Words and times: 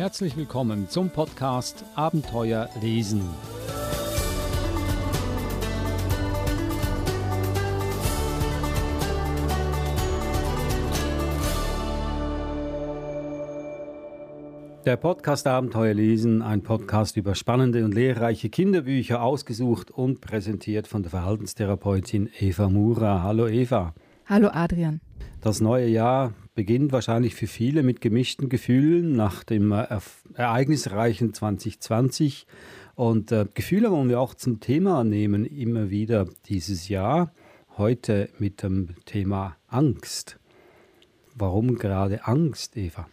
Herzlich 0.00 0.34
willkommen 0.34 0.88
zum 0.88 1.10
Podcast 1.10 1.84
Abenteuer 1.94 2.70
lesen. 2.80 3.20
Der 14.86 14.96
Podcast 14.96 15.46
Abenteuer 15.46 15.92
lesen, 15.92 16.40
ein 16.40 16.62
Podcast 16.62 17.18
über 17.18 17.34
spannende 17.34 17.84
und 17.84 17.92
lehrreiche 17.92 18.48
Kinderbücher, 18.48 19.20
ausgesucht 19.20 19.90
und 19.90 20.22
präsentiert 20.22 20.86
von 20.86 21.02
der 21.02 21.10
Verhaltenstherapeutin 21.10 22.30
Eva 22.38 22.70
Mura. 22.70 23.22
Hallo 23.22 23.46
Eva. 23.46 23.92
Hallo 24.24 24.48
Adrian. 24.50 25.02
Das 25.40 25.62
neue 25.62 25.88
Jahr 25.88 26.34
beginnt 26.54 26.92
wahrscheinlich 26.92 27.34
für 27.34 27.46
viele 27.46 27.82
mit 27.82 28.02
gemischten 28.02 28.50
Gefühlen 28.50 29.12
nach 29.12 29.42
dem 29.42 29.72
ereignisreichen 29.72 31.32
2020. 31.32 32.46
Und 32.94 33.32
äh, 33.32 33.46
Gefühle 33.54 33.90
wollen 33.90 34.10
wir 34.10 34.20
auch 34.20 34.34
zum 34.34 34.60
Thema 34.60 35.02
nehmen, 35.02 35.46
immer 35.46 35.88
wieder 35.88 36.28
dieses 36.46 36.90
Jahr. 36.90 37.32
Heute 37.78 38.28
mit 38.38 38.62
dem 38.62 38.90
Thema 39.06 39.56
Angst. 39.66 40.38
Warum 41.34 41.76
gerade 41.76 42.26
Angst, 42.26 42.76
Eva? 42.76 43.08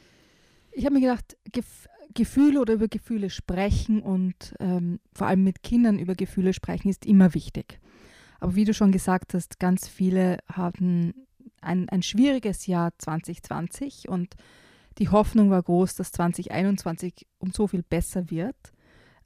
Ich 0.74 0.84
habe 0.84 0.96
mir 0.96 1.02
gedacht, 1.02 1.38
Gef 1.54 1.88
Gefühle 2.14 2.60
oder 2.60 2.74
über 2.74 2.88
Gefühle 2.88 3.30
sprechen 3.30 4.02
und 4.02 4.56
ähm, 4.60 5.00
vor 5.14 5.28
allem 5.28 5.44
mit 5.44 5.62
Kindern 5.62 6.00
über 6.00 6.16
Gefühle 6.16 6.52
sprechen 6.52 6.90
ist 6.90 7.06
immer 7.06 7.36
wichtig. 7.36 7.80
Aber 8.40 8.56
wie 8.56 8.66
du 8.66 8.74
schon 8.74 8.92
gesagt 8.92 9.36
hast, 9.36 9.60
ganz 9.60 9.88
viele 9.88 10.40
hatten 10.52 11.27
ein, 11.68 11.90
ein 11.90 12.02
schwieriges 12.02 12.66
Jahr 12.66 12.92
2020 12.98 14.10
und 14.10 14.36
die 14.98 15.10
Hoffnung 15.10 15.52
war 15.52 15.62
groß, 15.62 15.96
dass 15.96 16.12
2021 16.12 17.28
um 17.38 17.52
so 17.52 17.68
viel 17.68 17.84
besser 17.84 18.32
wird. 18.32 18.56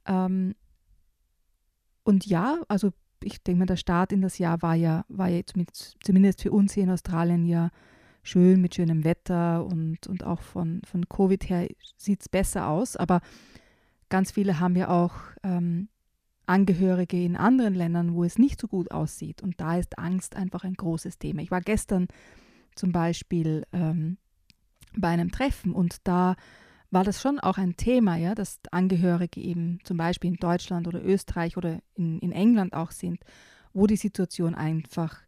Ähm, 0.06 0.54
und 2.04 2.26
ja, 2.26 2.60
also 2.68 2.92
ich 3.22 3.42
denke 3.42 3.60
mal, 3.60 3.66
der 3.66 3.76
Start 3.76 4.12
in 4.12 4.20
das 4.20 4.38
Jahr 4.38 4.60
war 4.62 4.74
ja, 4.74 5.04
war 5.08 5.28
ja 5.28 5.42
zumindest 5.46 6.42
für 6.42 6.50
uns 6.50 6.74
hier 6.74 6.84
in 6.84 6.90
Australien 6.90 7.46
ja 7.46 7.70
schön 8.22 8.60
mit 8.60 8.74
schönem 8.74 9.04
Wetter 9.04 9.64
und, 9.64 10.06
und 10.06 10.24
auch 10.24 10.42
von, 10.42 10.82
von 10.84 11.08
Covid 11.08 11.48
her 11.48 11.68
sieht 11.96 12.20
es 12.20 12.28
besser 12.28 12.68
aus. 12.68 12.96
Aber 12.96 13.20
ganz 14.08 14.32
viele 14.32 14.60
haben 14.60 14.76
ja 14.76 14.88
auch 14.88 15.14
ähm, 15.42 15.88
Angehörige 16.52 17.16
in 17.16 17.34
anderen 17.34 17.74
Ländern, 17.74 18.12
wo 18.12 18.24
es 18.24 18.38
nicht 18.38 18.60
so 18.60 18.68
gut 18.68 18.90
aussieht. 18.90 19.42
Und 19.42 19.58
da 19.58 19.78
ist 19.78 19.98
Angst 19.98 20.36
einfach 20.36 20.64
ein 20.64 20.74
großes 20.74 21.18
Thema. 21.18 21.40
Ich 21.40 21.50
war 21.50 21.62
gestern 21.62 22.08
zum 22.74 22.92
Beispiel 22.92 23.64
ähm, 23.72 24.18
bei 24.94 25.08
einem 25.08 25.32
Treffen 25.32 25.72
und 25.72 25.96
da 26.04 26.36
war 26.90 27.04
das 27.04 27.22
schon 27.22 27.40
auch 27.40 27.56
ein 27.56 27.78
Thema, 27.78 28.16
ja, 28.16 28.34
dass 28.34 28.60
Angehörige 28.70 29.40
eben 29.40 29.78
zum 29.84 29.96
Beispiel 29.96 30.28
in 30.28 30.36
Deutschland 30.36 30.86
oder 30.86 31.02
Österreich 31.02 31.56
oder 31.56 31.78
in, 31.94 32.18
in 32.18 32.32
England 32.32 32.74
auch 32.74 32.90
sind, 32.90 33.20
wo 33.72 33.86
die 33.86 33.96
Situation 33.96 34.54
einfach 34.54 35.22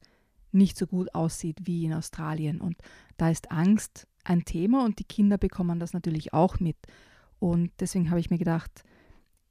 nicht 0.53 0.77
so 0.77 0.87
gut 0.87 1.15
aussieht 1.15 1.57
wie 1.63 1.87
in 1.87 1.95
Australien. 1.95 2.61
Und 2.61 2.77
da 3.17 3.31
ist 3.31 3.51
Angst 3.51 4.07
ein 4.25 4.45
Thema 4.45 4.85
und 4.85 4.99
die 4.99 5.05
Kinder 5.05 5.39
bekommen 5.39 5.79
das 5.79 5.95
natürlich 5.95 6.35
auch 6.35 6.61
mit. 6.61 6.77
Und 7.39 7.73
deswegen 7.81 8.11
habe 8.11 8.21
ich 8.21 8.29
mir 8.29 8.39
gedacht, 8.39 8.85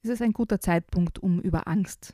ist 0.03 0.09
es 0.09 0.21
ein 0.21 0.33
guter 0.33 0.59
Zeitpunkt, 0.59 1.19
um 1.19 1.39
über 1.39 1.67
Angst 1.67 2.13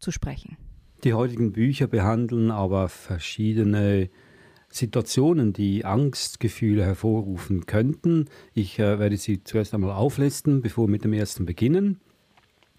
zu 0.00 0.10
sprechen. 0.10 0.56
Die 1.04 1.12
heutigen 1.12 1.52
Bücher 1.52 1.86
behandeln 1.86 2.50
aber 2.50 2.88
verschiedene 2.88 4.08
Situationen, 4.70 5.52
die 5.52 5.84
Angstgefühle 5.84 6.84
hervorrufen 6.84 7.66
könnten. 7.66 8.26
Ich 8.54 8.78
äh, 8.78 8.98
werde 8.98 9.16
sie 9.16 9.44
zuerst 9.44 9.74
einmal 9.74 9.92
auflisten, 9.92 10.62
bevor 10.62 10.86
wir 10.86 10.92
mit 10.92 11.04
dem 11.04 11.12
ersten 11.12 11.46
beginnen. 11.46 12.00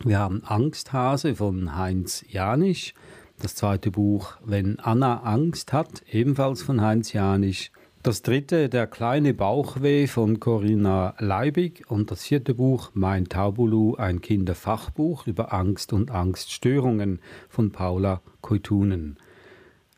Wir 0.03 0.19
haben 0.19 0.43
Angsthase 0.43 1.35
von 1.35 1.75
Heinz 1.75 2.23
Janisch, 2.27 2.93
das 3.39 3.55
zweite 3.55 3.91
Buch 3.91 4.37
Wenn 4.43 4.79
Anna 4.79 5.21
Angst 5.21 5.73
hat, 5.73 6.03
ebenfalls 6.11 6.61
von 6.61 6.81
Heinz 6.81 7.13
Janisch. 7.13 7.71
Das 8.07 8.21
dritte, 8.21 8.69
Der 8.69 8.87
kleine 8.87 9.33
Bauchweh 9.33 10.07
von 10.07 10.39
Corinna 10.39 11.13
Leibig 11.19 11.91
und 11.91 12.09
das 12.09 12.23
vierte 12.23 12.53
Buch, 12.53 12.91
Mein 12.93 13.25
Taubulu, 13.25 13.95
ein 13.95 14.21
Kinderfachbuch 14.21 15.27
über 15.27 15.51
Angst 15.51 15.91
und 15.91 16.09
Angststörungen 16.09 17.19
von 17.49 17.73
Paula 17.73 18.21
Koitunen. 18.39 19.19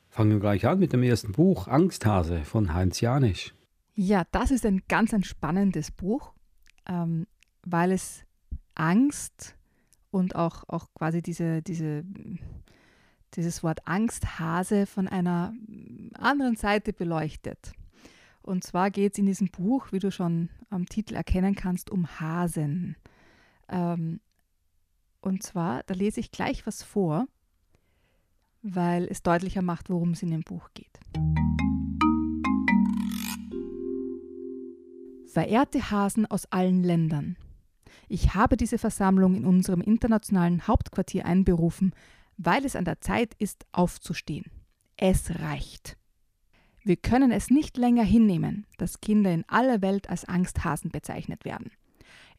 Fangen 0.10 0.32
wir 0.32 0.40
gleich 0.40 0.66
an 0.66 0.80
mit 0.80 0.92
dem 0.92 1.04
ersten 1.04 1.34
Buch, 1.34 1.68
Angsthase 1.68 2.40
von 2.46 2.74
Heinz 2.74 3.00
Janisch. 3.00 3.54
Ja, 3.94 4.24
das 4.32 4.50
ist 4.50 4.66
ein 4.66 4.82
ganz 4.88 5.14
ein 5.14 5.24
spannendes 5.24 5.92
Buch, 5.92 6.34
ähm, 6.88 7.28
weil 7.62 7.92
es 7.92 8.24
Angst 8.74 9.56
und 10.10 10.36
auch, 10.36 10.64
auch 10.68 10.88
quasi 10.96 11.22
diese, 11.22 11.62
diese, 11.62 12.04
dieses 13.36 13.62
Wort 13.62 13.82
Angsthase 13.86 14.88
von 14.88 15.08
einer 15.08 15.54
anderen 16.16 16.56
Seite 16.56 16.92
beleuchtet. 16.92 17.74
Und 18.50 18.64
zwar 18.64 18.90
geht 18.90 19.14
es 19.14 19.20
in 19.20 19.28
diesem 19.28 19.50
Buch, 19.50 19.92
wie 19.92 20.00
du 20.00 20.12
schon 20.12 20.50
am 20.72 20.88
Titel 20.88 21.14
erkennen 21.14 21.54
kannst, 21.54 21.92
um 21.92 22.20
Hasen. 22.20 22.96
Ähm, 23.68 24.22
und 25.22 25.44
zwar, 25.44 25.84
da 25.84 25.94
lese 25.94 26.20
ich 26.20 26.32
gleich 26.32 26.66
was 26.66 26.82
vor, 26.82 27.28
weil 28.64 29.06
es 29.08 29.22
deutlicher 29.22 29.62
macht, 29.62 29.92
worum 29.92 30.14
es 30.14 30.24
in 30.24 30.32
dem 30.32 30.42
Buch 30.42 30.68
geht. 30.74 31.00
Verehrte 35.28 35.92
Hasen 35.92 36.26
aus 36.26 36.52
allen 36.52 36.84
Ländern. 36.84 37.38
Ich 38.08 38.34
habe 38.34 38.58
diese 38.58 38.80
Versammlung 38.80 39.36
in 39.36 39.46
unserem 39.46 39.82
internationalen 39.82 40.66
Hauptquartier 40.66 41.24
einberufen, 41.24 41.94
weil 42.38 42.66
es 42.66 42.76
an 42.76 42.86
der 42.86 43.00
Zeit 43.00 43.36
ist, 43.36 43.68
aufzustehen. 43.74 44.46
Es 44.98 45.40
reicht. 45.40 45.99
Wir 46.84 46.96
können 46.96 47.32
es 47.32 47.50
nicht 47.50 47.78
länger 47.78 48.04
hinnehmen, 48.04 48.66
dass 48.78 49.02
Kinder 49.02 49.34
in 49.34 49.48
aller 49.48 49.82
Welt 49.82 50.10
als 50.10 50.26
Angsthasen 50.26 50.92
bezeichnet 50.92 51.46
werden. 51.46 51.72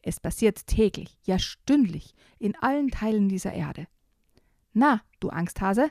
Es 0.01 0.19
passiert 0.19 0.65
täglich, 0.65 1.17
ja 1.23 1.37
stündlich, 1.37 2.15
in 2.39 2.55
allen 2.55 2.89
Teilen 2.89 3.29
dieser 3.29 3.53
Erde. 3.53 3.87
Na, 4.73 5.01
du 5.19 5.29
Angsthase, 5.29 5.89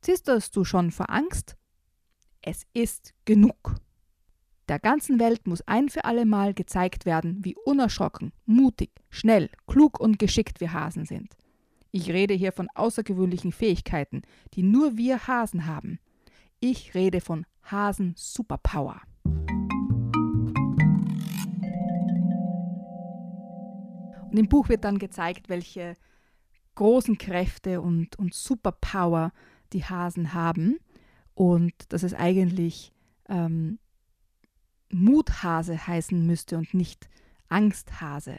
zisterst 0.00 0.54
du 0.54 0.64
schon 0.64 0.90
vor 0.90 1.08
Angst? 1.10 1.56
Es 2.42 2.66
ist 2.74 3.14
genug. 3.24 3.76
Der 4.68 4.78
ganzen 4.78 5.18
Welt 5.18 5.46
muss 5.46 5.62
ein 5.62 5.88
für 5.88 6.04
alle 6.04 6.26
Mal 6.26 6.52
gezeigt 6.52 7.06
werden, 7.06 7.42
wie 7.42 7.56
unerschrocken, 7.64 8.32
mutig, 8.44 8.90
schnell, 9.08 9.48
klug 9.66 9.98
und 9.98 10.18
geschickt 10.18 10.60
wir 10.60 10.74
Hasen 10.74 11.06
sind. 11.06 11.34
Ich 11.90 12.10
rede 12.10 12.34
hier 12.34 12.52
von 12.52 12.68
außergewöhnlichen 12.74 13.50
Fähigkeiten, 13.50 14.22
die 14.52 14.62
nur 14.62 14.98
wir 14.98 15.26
Hasen 15.26 15.64
haben. 15.64 15.98
Ich 16.60 16.94
rede 16.94 17.22
von 17.22 17.46
Hasen 17.70 18.14
Superpower. 18.16 19.00
Und 24.30 24.38
im 24.38 24.48
Buch 24.48 24.68
wird 24.68 24.84
dann 24.84 24.98
gezeigt, 24.98 25.48
welche 25.48 25.96
großen 26.74 27.18
Kräfte 27.18 27.80
und, 27.80 28.18
und 28.18 28.34
Superpower 28.34 29.32
die 29.72 29.84
Hasen 29.84 30.34
haben 30.34 30.78
und 31.34 31.72
dass 31.88 32.02
es 32.02 32.14
eigentlich 32.14 32.92
ähm, 33.28 33.78
Muthase 34.90 35.86
heißen 35.86 36.24
müsste 36.26 36.56
und 36.56 36.74
nicht 36.74 37.08
Angsthase. 37.48 38.38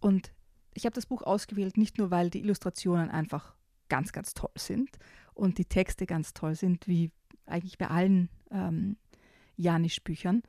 Und 0.00 0.32
ich 0.74 0.84
habe 0.86 0.94
das 0.94 1.06
Buch 1.06 1.22
ausgewählt, 1.22 1.76
nicht 1.76 1.98
nur, 1.98 2.10
weil 2.10 2.30
die 2.30 2.40
Illustrationen 2.40 3.10
einfach 3.10 3.54
ganz, 3.88 4.12
ganz 4.12 4.34
toll 4.34 4.50
sind 4.56 4.90
und 5.34 5.58
die 5.58 5.66
Texte 5.66 6.06
ganz 6.06 6.32
toll 6.34 6.54
sind, 6.54 6.86
wie 6.86 7.10
eigentlich 7.46 7.78
bei 7.78 7.88
allen 7.88 8.28
ähm, 8.54 8.96
Janisch-Büchern, 9.56 10.42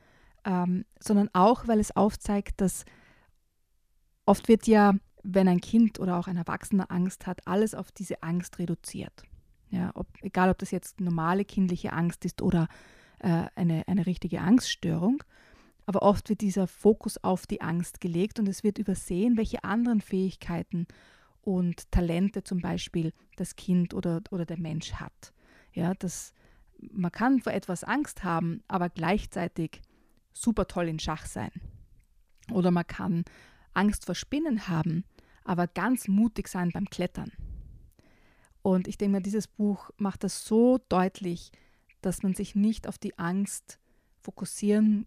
ähm, 0.44 0.84
sondern 0.98 1.28
auch, 1.34 1.68
weil 1.68 1.80
es 1.80 1.94
aufzeigt, 1.94 2.60
dass 2.60 2.84
oft 4.24 4.48
wird 4.48 4.66
ja, 4.66 4.94
wenn 5.22 5.48
ein 5.48 5.60
Kind 5.60 5.98
oder 6.00 6.16
auch 6.16 6.28
ein 6.28 6.36
Erwachsener 6.36 6.90
Angst 6.90 7.26
hat, 7.26 7.46
alles 7.46 7.74
auf 7.74 7.92
diese 7.92 8.22
Angst 8.22 8.58
reduziert. 8.58 9.24
Ja, 9.70 9.90
ob, 9.94 10.06
egal, 10.22 10.50
ob 10.50 10.58
das 10.58 10.70
jetzt 10.70 11.00
normale 11.00 11.44
kindliche 11.44 11.92
Angst 11.92 12.24
ist 12.24 12.40
oder 12.40 12.68
äh, 13.18 13.46
eine, 13.56 13.86
eine 13.88 14.06
richtige 14.06 14.40
Angststörung. 14.40 15.22
Aber 15.86 16.02
oft 16.02 16.28
wird 16.28 16.40
dieser 16.40 16.66
Fokus 16.66 17.22
auf 17.22 17.46
die 17.46 17.60
Angst 17.60 18.00
gelegt 18.00 18.38
und 18.38 18.48
es 18.48 18.64
wird 18.64 18.78
übersehen, 18.78 19.36
welche 19.36 19.64
anderen 19.64 20.00
Fähigkeiten 20.00 20.86
und 21.42 21.90
Talente 21.92 22.42
zum 22.42 22.60
Beispiel 22.60 23.12
das 23.36 23.54
Kind 23.54 23.94
oder, 23.94 24.20
oder 24.30 24.44
der 24.44 24.58
Mensch 24.58 24.94
hat. 24.94 25.32
Ja, 25.72 25.94
das, 25.94 26.32
man 26.78 27.12
kann 27.12 27.40
vor 27.40 27.52
etwas 27.52 27.84
Angst 27.84 28.24
haben, 28.24 28.62
aber 28.68 28.88
gleichzeitig 28.88 29.80
super 30.32 30.66
toll 30.66 30.88
in 30.88 30.98
Schach 30.98 31.26
sein. 31.26 31.50
Oder 32.50 32.70
man 32.70 32.86
kann 32.86 33.24
Angst 33.74 34.06
vor 34.06 34.14
Spinnen 34.14 34.68
haben, 34.68 35.04
aber 35.44 35.66
ganz 35.66 36.08
mutig 36.08 36.48
sein 36.48 36.70
beim 36.72 36.88
Klettern. 36.88 37.32
Und 38.62 38.88
ich 38.88 38.98
denke 38.98 39.16
mir, 39.16 39.22
dieses 39.22 39.46
Buch 39.46 39.90
macht 39.96 40.24
das 40.24 40.44
so 40.44 40.78
deutlich, 40.88 41.52
dass 42.00 42.22
man 42.22 42.34
sich 42.34 42.54
nicht 42.54 42.88
auf 42.88 42.98
die 42.98 43.18
Angst 43.18 43.78
fokussieren 44.20 45.06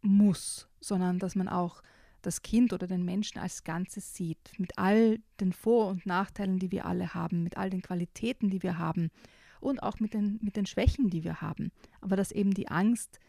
muss, 0.00 0.68
sondern 0.80 1.18
dass 1.18 1.34
man 1.34 1.48
auch 1.48 1.82
das 2.22 2.42
Kind 2.42 2.72
oder 2.72 2.86
den 2.86 3.04
Menschen 3.04 3.38
als 3.38 3.64
Ganzes 3.64 4.14
sieht, 4.14 4.52
mit 4.58 4.78
all 4.78 5.18
den 5.40 5.52
Vor- 5.52 5.88
und 5.88 6.06
Nachteilen, 6.06 6.60
die 6.60 6.70
wir 6.70 6.86
alle 6.86 7.14
haben, 7.14 7.42
mit 7.42 7.56
all 7.56 7.68
den 7.68 7.82
Qualitäten, 7.82 8.48
die 8.48 8.62
wir 8.62 8.78
haben 8.78 9.10
und 9.62 9.82
auch 9.82 10.00
mit 10.00 10.14
den, 10.14 10.38
mit 10.42 10.56
den 10.56 10.66
Schwächen, 10.66 11.08
die 11.08 11.24
wir 11.24 11.40
haben. 11.40 11.72
Aber 12.00 12.16
dass 12.16 12.32
eben 12.32 12.52
die 12.52 12.68
Angst 12.68 13.20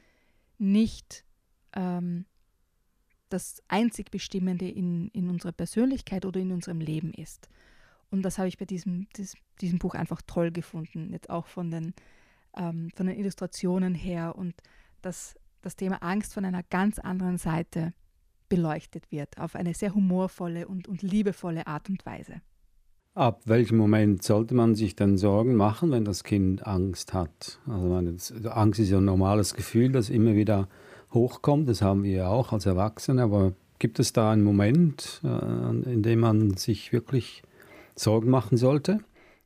nicht 0.58 1.24
ähm, 1.74 2.26
das 3.30 3.62
einzig 3.68 4.12
Bestimmende 4.12 4.68
in, 4.68 5.10
in 5.10 5.30
unserer 5.30 5.52
Persönlichkeit 5.52 6.26
oder 6.26 6.40
in 6.40 6.52
unserem 6.52 6.80
Leben 6.80 7.14
ist. 7.14 7.50
Und 8.10 8.22
das 8.22 8.38
habe 8.38 8.48
ich 8.48 8.58
bei 8.58 8.66
diesem, 8.66 9.08
dies, 9.16 9.36
diesem 9.60 9.80
Buch 9.80 9.96
einfach 9.96 10.22
toll 10.28 10.52
gefunden, 10.52 11.12
jetzt 11.12 11.30
auch 11.30 11.48
von 11.48 11.72
den, 11.72 11.94
ähm, 12.56 12.92
von 12.96 13.08
den 13.08 13.18
Illustrationen 13.18 13.96
her 13.96 14.36
und 14.36 14.54
dass 15.02 15.36
das 15.62 15.76
Thema 15.76 15.98
Angst 16.04 16.34
von 16.34 16.46
einer 16.46 16.62
ganz 16.64 17.00
anderen 17.00 17.38
Seite 17.38 17.94
beleuchtet 18.50 19.12
wird, 19.12 19.40
auf 19.40 19.56
eine 19.56 19.74
sehr 19.74 19.96
humorvolle 19.96 20.68
und, 20.68 20.88
und 20.88 21.02
liebevolle 21.02 21.66
Art 21.66 21.90
und 21.90 22.06
Weise. 22.06 22.42
Ab 23.16 23.44
welchem 23.46 23.78
Moment 23.78 24.24
sollte 24.24 24.56
man 24.56 24.74
sich 24.74 24.96
dann 24.96 25.18
Sorgen 25.18 25.54
machen, 25.56 25.92
wenn 25.92 26.04
das 26.04 26.24
Kind 26.24 26.66
Angst 26.66 27.14
hat? 27.14 27.60
Also 27.68 27.88
meine, 27.88 28.18
Angst 28.56 28.80
ist 28.80 28.90
ja 28.90 28.98
ein 28.98 29.06
normales 29.06 29.54
Gefühl, 29.54 29.92
das 29.92 30.10
immer 30.10 30.34
wieder 30.34 30.68
hochkommt. 31.14 31.70
Das 31.70 31.84
haben 31.84 32.04
wir 32.04 32.12
ja 32.12 32.28
auch 32.28 32.54
als 32.54 32.66
Erwachsene. 32.66 33.22
Aber 33.22 33.54
gibt 33.78 34.00
es 34.00 34.14
da 34.14 34.32
einen 34.32 34.44
Moment, 34.44 35.22
äh, 35.24 35.92
in 35.94 36.02
dem 36.02 36.22
man 36.22 36.58
sich 36.58 36.92
wirklich 36.92 37.44
Sorgen 37.96 38.32
machen 38.32 38.58
sollte? 38.58 39.00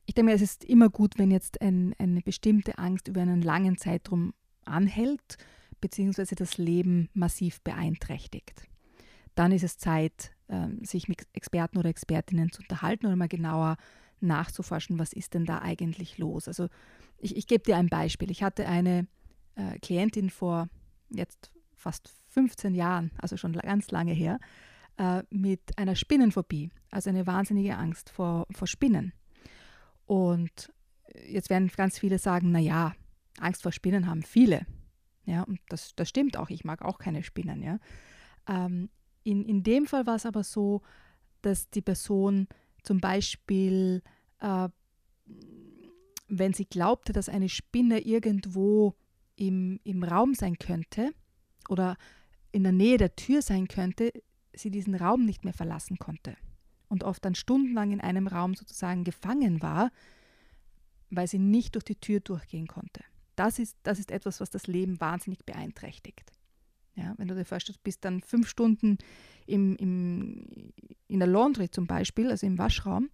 Ich 0.06 0.14
denke, 0.14 0.32
es 0.32 0.40
ist 0.40 0.64
immer 0.64 0.88
gut, 0.88 1.18
wenn 1.18 1.30
jetzt 1.30 1.60
ein, 1.60 1.94
eine 1.98 2.22
bestimmte 2.22 2.78
Angst 2.78 3.08
über 3.08 3.20
einen 3.20 3.42
langen 3.42 3.76
Zeitraum 3.76 4.32
anhält, 4.64 5.36
beziehungsweise 5.82 6.36
das 6.36 6.56
Leben 6.56 7.10
massiv 7.12 7.60
beeinträchtigt. 7.60 8.62
Dann 9.34 9.52
ist 9.52 9.62
es 9.62 9.76
Zeit, 9.76 10.32
sich 10.82 11.08
mit 11.08 11.26
Experten 11.32 11.78
oder 11.78 11.90
Expertinnen 11.90 12.50
zu 12.52 12.62
unterhalten 12.62 13.06
oder 13.06 13.16
mal 13.16 13.28
genauer 13.28 13.76
nachzuforschen, 14.20 14.98
was 14.98 15.12
ist 15.12 15.34
denn 15.34 15.44
da 15.44 15.60
eigentlich 15.60 16.18
los. 16.18 16.48
Also 16.48 16.68
ich, 17.18 17.36
ich 17.36 17.46
gebe 17.46 17.64
dir 17.64 17.76
ein 17.76 17.88
Beispiel. 17.88 18.30
Ich 18.30 18.42
hatte 18.42 18.66
eine 18.66 19.06
äh, 19.54 19.78
Klientin 19.80 20.30
vor 20.30 20.68
jetzt 21.10 21.52
fast 21.74 22.12
15 22.28 22.74
Jahren, 22.74 23.10
also 23.18 23.36
schon 23.36 23.52
ganz 23.52 23.90
lange 23.90 24.12
her, 24.12 24.38
äh, 24.96 25.22
mit 25.30 25.78
einer 25.78 25.96
Spinnenphobie, 25.96 26.70
also 26.90 27.10
eine 27.10 27.26
wahnsinnige 27.26 27.76
Angst 27.76 28.10
vor, 28.10 28.46
vor 28.50 28.66
Spinnen. 28.66 29.12
Und 30.06 30.72
jetzt 31.26 31.50
werden 31.50 31.70
ganz 31.76 31.98
viele 31.98 32.18
sagen, 32.18 32.50
naja, 32.50 32.94
Angst 33.38 33.62
vor 33.62 33.72
Spinnen 33.72 34.06
haben 34.06 34.22
viele. 34.22 34.66
Ja, 35.24 35.42
und 35.42 35.60
das, 35.68 35.94
das 35.94 36.08
stimmt 36.08 36.36
auch, 36.36 36.50
ich 36.50 36.64
mag 36.64 36.82
auch 36.82 36.98
keine 36.98 37.22
Spinnen. 37.22 37.62
Ja. 37.62 37.78
Ähm, 38.48 38.88
in, 39.28 39.44
in 39.44 39.62
dem 39.62 39.86
Fall 39.86 40.06
war 40.06 40.16
es 40.16 40.24
aber 40.24 40.42
so, 40.42 40.80
dass 41.42 41.68
die 41.68 41.82
Person 41.82 42.48
zum 42.82 42.98
Beispiel, 42.98 44.02
äh, 44.40 44.68
wenn 46.28 46.54
sie 46.54 46.64
glaubte, 46.64 47.12
dass 47.12 47.28
eine 47.28 47.50
Spinne 47.50 48.00
irgendwo 48.00 48.94
im, 49.36 49.80
im 49.84 50.02
Raum 50.02 50.32
sein 50.32 50.58
könnte 50.58 51.12
oder 51.68 51.96
in 52.52 52.62
der 52.62 52.72
Nähe 52.72 52.96
der 52.96 53.16
Tür 53.16 53.42
sein 53.42 53.68
könnte, 53.68 54.12
sie 54.54 54.70
diesen 54.70 54.94
Raum 54.94 55.26
nicht 55.26 55.44
mehr 55.44 55.52
verlassen 55.52 55.98
konnte 55.98 56.34
und 56.88 57.04
oft 57.04 57.22
dann 57.22 57.34
stundenlang 57.34 57.92
in 57.92 58.00
einem 58.00 58.28
Raum 58.28 58.54
sozusagen 58.54 59.04
gefangen 59.04 59.60
war, 59.60 59.90
weil 61.10 61.28
sie 61.28 61.38
nicht 61.38 61.74
durch 61.74 61.84
die 61.84 62.00
Tür 62.00 62.20
durchgehen 62.20 62.66
konnte. 62.66 63.04
Das 63.36 63.58
ist, 63.58 63.76
das 63.82 63.98
ist 63.98 64.10
etwas, 64.10 64.40
was 64.40 64.48
das 64.48 64.66
Leben 64.66 64.98
wahnsinnig 65.00 65.44
beeinträchtigt. 65.44 66.32
Ja, 66.98 67.14
wenn 67.16 67.28
du 67.28 67.34
dir 67.36 67.44
vorstellst, 67.44 67.82
bist 67.84 68.04
dann 68.04 68.22
fünf 68.22 68.48
Stunden 68.48 68.98
im, 69.46 69.76
im, 69.76 70.72
in 71.06 71.18
der 71.20 71.28
Laundry 71.28 71.70
zum 71.70 71.86
Beispiel, 71.86 72.28
also 72.28 72.44
im 72.44 72.58
Waschraum, 72.58 73.08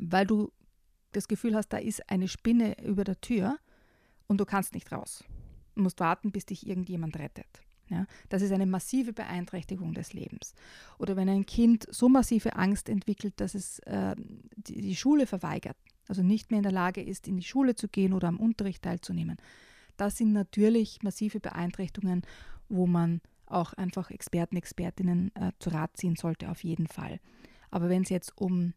weil 0.00 0.24
du 0.24 0.52
das 1.10 1.26
Gefühl 1.26 1.56
hast, 1.56 1.70
da 1.70 1.78
ist 1.78 2.08
eine 2.08 2.28
Spinne 2.28 2.80
über 2.84 3.02
der 3.02 3.20
Tür 3.20 3.58
und 4.28 4.38
du 4.38 4.44
kannst 4.44 4.72
nicht 4.72 4.92
raus. 4.92 5.24
Du 5.74 5.82
musst 5.82 5.98
warten, 5.98 6.30
bis 6.30 6.46
dich 6.46 6.66
irgendjemand 6.66 7.18
rettet. 7.18 7.46
Ja, 7.88 8.06
das 8.28 8.40
ist 8.40 8.52
eine 8.52 8.66
massive 8.66 9.12
Beeinträchtigung 9.12 9.92
des 9.92 10.12
Lebens. 10.12 10.54
Oder 10.98 11.16
wenn 11.16 11.28
ein 11.28 11.44
Kind 11.44 11.86
so 11.90 12.08
massive 12.08 12.54
Angst 12.56 12.88
entwickelt, 12.88 13.34
dass 13.38 13.54
es 13.54 13.80
äh, 13.80 14.14
die, 14.56 14.80
die, 14.80 14.96
Schule 14.96 15.26
verweigert, 15.26 15.76
also 16.08 16.22
nicht 16.22 16.50
mehr 16.50 16.58
in 16.58 16.62
der 16.62 16.72
Lage 16.72 17.02
ist, 17.02 17.28
in 17.28 17.36
die 17.36 17.42
Schule 17.42 17.74
zu 17.74 17.88
gehen 17.88 18.12
oder 18.14 18.28
am 18.28 18.38
Unterricht 18.38 18.82
teilzunehmen. 18.82 19.36
Das 19.98 20.16
sind 20.16 20.32
natürlich 20.32 21.02
massive 21.02 21.38
Beeinträchtigungen, 21.38 22.22
wo 22.72 22.86
man 22.86 23.20
auch 23.46 23.74
einfach 23.74 24.10
Experten, 24.10 24.56
Expertinnen 24.56 25.34
äh, 25.36 25.52
zu 25.58 25.70
Rat 25.70 25.96
ziehen 25.96 26.16
sollte, 26.16 26.50
auf 26.50 26.64
jeden 26.64 26.86
Fall. 26.86 27.20
Aber 27.70 27.88
wenn 27.88 28.02
es 28.02 28.08
jetzt 28.08 28.36
um 28.36 28.72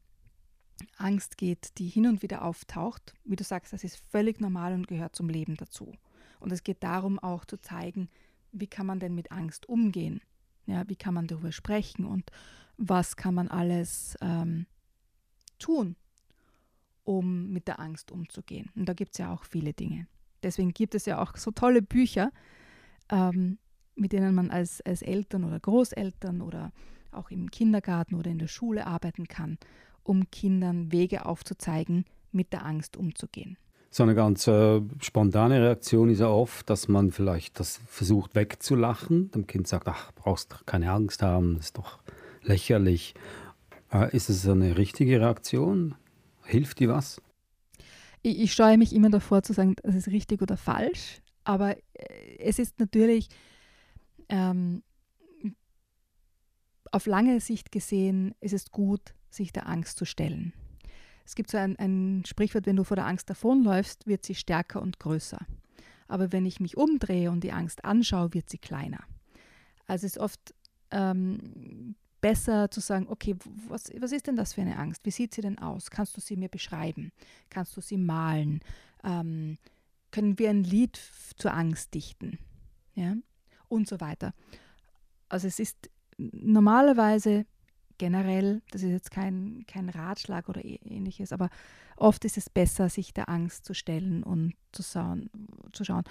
Angst 0.98 1.38
geht, 1.38 1.78
die 1.78 1.88
hin 1.88 2.06
und 2.08 2.22
wieder 2.22 2.44
auftaucht, 2.44 3.14
wie 3.24 3.38
du 3.38 3.44
sagst, 3.44 3.74
das 3.74 3.84
ist 3.84 3.98
völlig 4.10 4.42
normal 4.42 4.74
und 4.74 4.88
gehört 4.88 5.16
zum 5.16 5.30
Leben 5.30 5.56
dazu. 5.56 5.94
Und 6.40 6.52
es 6.52 6.64
geht 6.64 6.84
darum 6.84 7.20
auch 7.20 7.46
zu 7.46 7.58
zeigen, 7.58 8.10
wie 8.52 8.68
kann 8.68 8.86
man 8.86 9.00
denn 9.00 9.16
mit 9.16 9.32
Angst 9.32 9.68
umgehen? 9.70 10.22
Ja, 10.66 10.88
wie 10.88 10.96
kann 10.96 11.14
man 11.14 11.28
darüber 11.28 11.52
sprechen 11.52 12.06
und 12.06 12.30
was 12.78 13.16
kann 13.16 13.36
man 13.36 13.48
alles 13.48 14.18
ähm, 14.22 14.66
tun, 15.60 15.96
um 17.04 17.52
mit 17.52 17.68
der 17.68 17.80
Angst 17.80 18.12
umzugehen? 18.12 18.72
Und 18.76 18.90
da 18.90 18.94
gibt 18.94 19.14
es 19.14 19.20
ja 19.20 19.34
auch 19.34 19.46
viele 19.46 19.74
Dinge. 19.74 20.08
Deswegen 20.44 20.74
gibt 20.74 20.96
es 20.96 21.06
ja 21.06 21.22
auch 21.22 21.38
so 21.38 21.52
tolle 21.52 21.82
Bücher, 21.82 22.32
ähm, 23.10 23.58
mit 23.96 24.12
denen 24.12 24.36
man 24.36 24.52
als, 24.52 24.82
als 24.82 25.02
Eltern 25.02 25.44
oder 25.44 25.60
Großeltern 25.60 26.42
oder 26.42 26.72
auch 27.12 27.32
im 27.32 27.50
Kindergarten 27.50 28.16
oder 28.16 28.30
in 28.30 28.40
der 28.40 28.48
Schule 28.48 28.88
arbeiten 28.88 29.28
kann, 29.28 29.58
um 30.04 30.30
Kindern 30.32 30.92
Wege 30.92 31.26
aufzuzeigen, 31.26 32.06
mit 32.32 32.54
der 32.54 32.66
Angst 32.66 32.98
umzugehen. 32.98 33.58
So 33.90 34.04
eine 34.04 34.14
ganz 34.14 34.46
äh, 34.48 34.82
spontane 35.00 35.62
Reaktion 35.62 36.10
ist 36.10 36.20
ja 36.20 36.28
oft, 36.28 36.70
dass 36.70 36.90
man 36.90 37.12
vielleicht 37.12 37.62
das 37.62 37.80
versucht 37.88 38.36
wegzulachen. 38.36 39.32
Dem 39.32 39.48
Kind 39.48 39.70
sagt, 39.70 39.88
ach, 39.88 40.12
brauchst 40.16 40.66
keine 40.66 40.92
Angst 40.92 41.22
haben, 41.22 41.56
das 41.56 41.68
ist 41.68 41.78
doch 41.78 42.00
lächerlich. 42.42 43.14
Äh, 43.94 44.14
ist 44.14 44.30
es 44.30 44.46
eine 44.50 44.78
richtige 44.78 45.22
Reaktion? 45.22 45.96
Hilft 46.44 46.82
die 46.82 46.90
was? 46.90 47.22
Ich, 48.22 48.42
ich 48.42 48.54
scheue 48.54 48.78
mich 48.78 48.94
immer 48.94 49.10
davor 49.10 49.44
zu 49.44 49.54
sagen, 49.54 49.76
das 49.82 49.96
ist 49.96 50.10
richtig 50.10 50.42
oder 50.42 50.58
falsch. 50.58 51.22
Aber 51.46 51.78
äh, 51.94 52.38
es 52.40 52.60
ist 52.60 52.78
natürlich 52.82 53.30
ähm, 54.30 54.84
auf 56.92 57.06
lange 57.06 57.40
Sicht 57.42 57.72
gesehen, 57.72 58.36
ist 58.40 58.54
es 58.54 58.72
gut, 58.72 59.14
sich 59.30 59.52
der 59.52 59.68
Angst 59.68 59.98
zu 59.98 60.06
stellen. 60.06 60.54
Es 61.26 61.36
gibt 61.36 61.50
so 61.50 61.58
ein, 61.58 61.76
ein 61.78 62.24
Sprichwort, 62.26 62.66
wenn 62.66 62.76
du 62.76 62.84
vor 62.84 62.96
der 62.96 63.08
Angst 63.08 63.30
davonläufst, 63.30 64.08
wird 64.08 64.26
sie 64.26 64.36
stärker 64.36 64.82
und 64.82 65.00
größer. 65.00 65.46
Aber 66.08 66.32
wenn 66.32 66.46
ich 66.46 66.60
mich 66.60 66.78
umdrehe 66.78 67.32
und 67.32 67.44
die 67.44 67.52
Angst 67.52 67.84
anschaue, 67.84 68.34
wird 68.34 68.50
sie 68.50 68.60
kleiner. 68.60 69.04
Also 69.88 70.06
es 70.06 70.14
ist 70.14 70.22
oft 70.22 70.54
ähm, 70.92 71.96
besser 72.22 72.70
zu 72.72 72.80
sagen, 72.80 73.08
okay, 73.10 73.36
was, 73.68 73.92
was 74.00 74.12
ist 74.12 74.28
denn 74.28 74.36
das 74.36 74.54
für 74.54 74.62
eine 74.62 74.78
Angst? 74.78 75.02
Wie 75.04 75.12
sieht 75.12 75.34
sie 75.34 75.42
denn 75.42 75.60
aus? 75.60 75.90
Kannst 75.90 76.16
du 76.16 76.22
sie 76.22 76.36
mir 76.36 76.50
beschreiben? 76.50 77.12
Kannst 77.50 77.76
du 77.76 77.82
sie 77.82 77.98
malen? 77.98 78.62
Ähm, 79.04 79.58
können 80.12 80.40
wir 80.40 80.50
ein 80.50 80.64
Lied 80.64 81.00
zur 81.36 81.54
Angst 81.54 81.94
dichten? 81.94 82.40
Ja? 82.94 83.16
Und 83.68 83.88
so 83.88 84.00
weiter. 84.00 84.34
Also 85.30 85.48
es 85.48 85.60
ist 85.60 85.90
normalerweise 86.18 87.46
generell, 87.98 88.62
das 88.72 88.84
ist 88.84 88.92
jetzt 88.92 89.12
kein, 89.12 89.64
kein 89.68 89.90
Ratschlag 89.90 90.50
oder 90.50 90.64
ähnliches, 90.64 91.32
aber 91.32 91.50
oft 91.96 92.26
ist 92.26 92.38
es 92.38 92.50
besser, 92.50 92.90
sich 92.90 93.14
der 93.14 93.30
Angst 93.30 93.66
zu 93.66 93.74
stellen 93.74 94.24
und 94.24 94.54
zu 94.72 94.84
schauen, 94.84 95.30
zu 95.72 95.84
schauen 95.86 96.04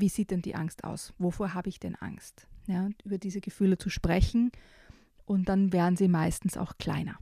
wie 0.00 0.08
sieht 0.08 0.30
denn 0.30 0.42
die 0.42 0.54
Angst 0.54 0.84
aus? 0.84 1.12
Wovor 1.18 1.54
habe 1.54 1.68
ich 1.68 1.80
denn 1.80 1.94
Angst? 1.96 2.46
Ja, 2.66 2.88
über 3.04 3.18
diese 3.18 3.40
Gefühle 3.40 3.78
zu 3.78 3.90
sprechen 3.90 4.50
und 5.24 5.48
dann 5.48 5.72
werden 5.72 5.96
sie 5.96 6.08
meistens 6.08 6.56
auch 6.56 6.78
kleiner. 6.78 7.16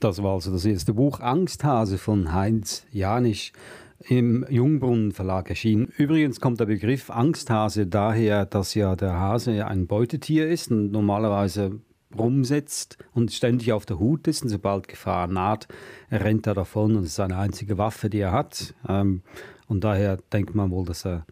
Das 0.00 0.22
war 0.22 0.34
also 0.34 0.52
das 0.52 0.64
erste 0.64 0.94
Buch 0.94 1.20
Angsthase 1.20 1.98
von 1.98 2.32
Heinz 2.32 2.86
Janisch 2.92 3.52
im 4.00 4.46
Jungbrunnen 4.48 5.12
Verlag 5.12 5.50
erschienen. 5.50 5.92
Übrigens 5.96 6.40
kommt 6.40 6.60
der 6.60 6.66
Begriff 6.66 7.10
Angsthase 7.10 7.86
daher, 7.86 8.46
dass 8.46 8.74
ja 8.74 8.96
der 8.96 9.14
Hase 9.14 9.66
ein 9.66 9.86
Beutetier 9.86 10.48
ist 10.48 10.70
und 10.70 10.92
normalerweise 10.92 11.80
rumsetzt 12.16 12.96
und 13.12 13.32
ständig 13.32 13.72
auf 13.72 13.84
der 13.84 13.98
Hut 13.98 14.26
ist 14.28 14.42
und 14.42 14.48
sobald 14.48 14.88
Gefahr 14.88 15.26
naht, 15.26 15.68
rennt 16.10 16.46
er 16.46 16.54
davon 16.54 16.96
und 16.96 17.04
ist 17.04 17.16
seine 17.16 17.36
einzige 17.36 17.76
Waffe, 17.76 18.08
die 18.08 18.20
er 18.20 18.32
hat. 18.32 18.74
Ähm, 18.88 19.22
und 19.66 19.84
daher 19.84 20.16
denkt 20.32 20.54
man 20.54 20.70
wohl, 20.70 20.86
dass 20.86 21.04
er 21.04 21.26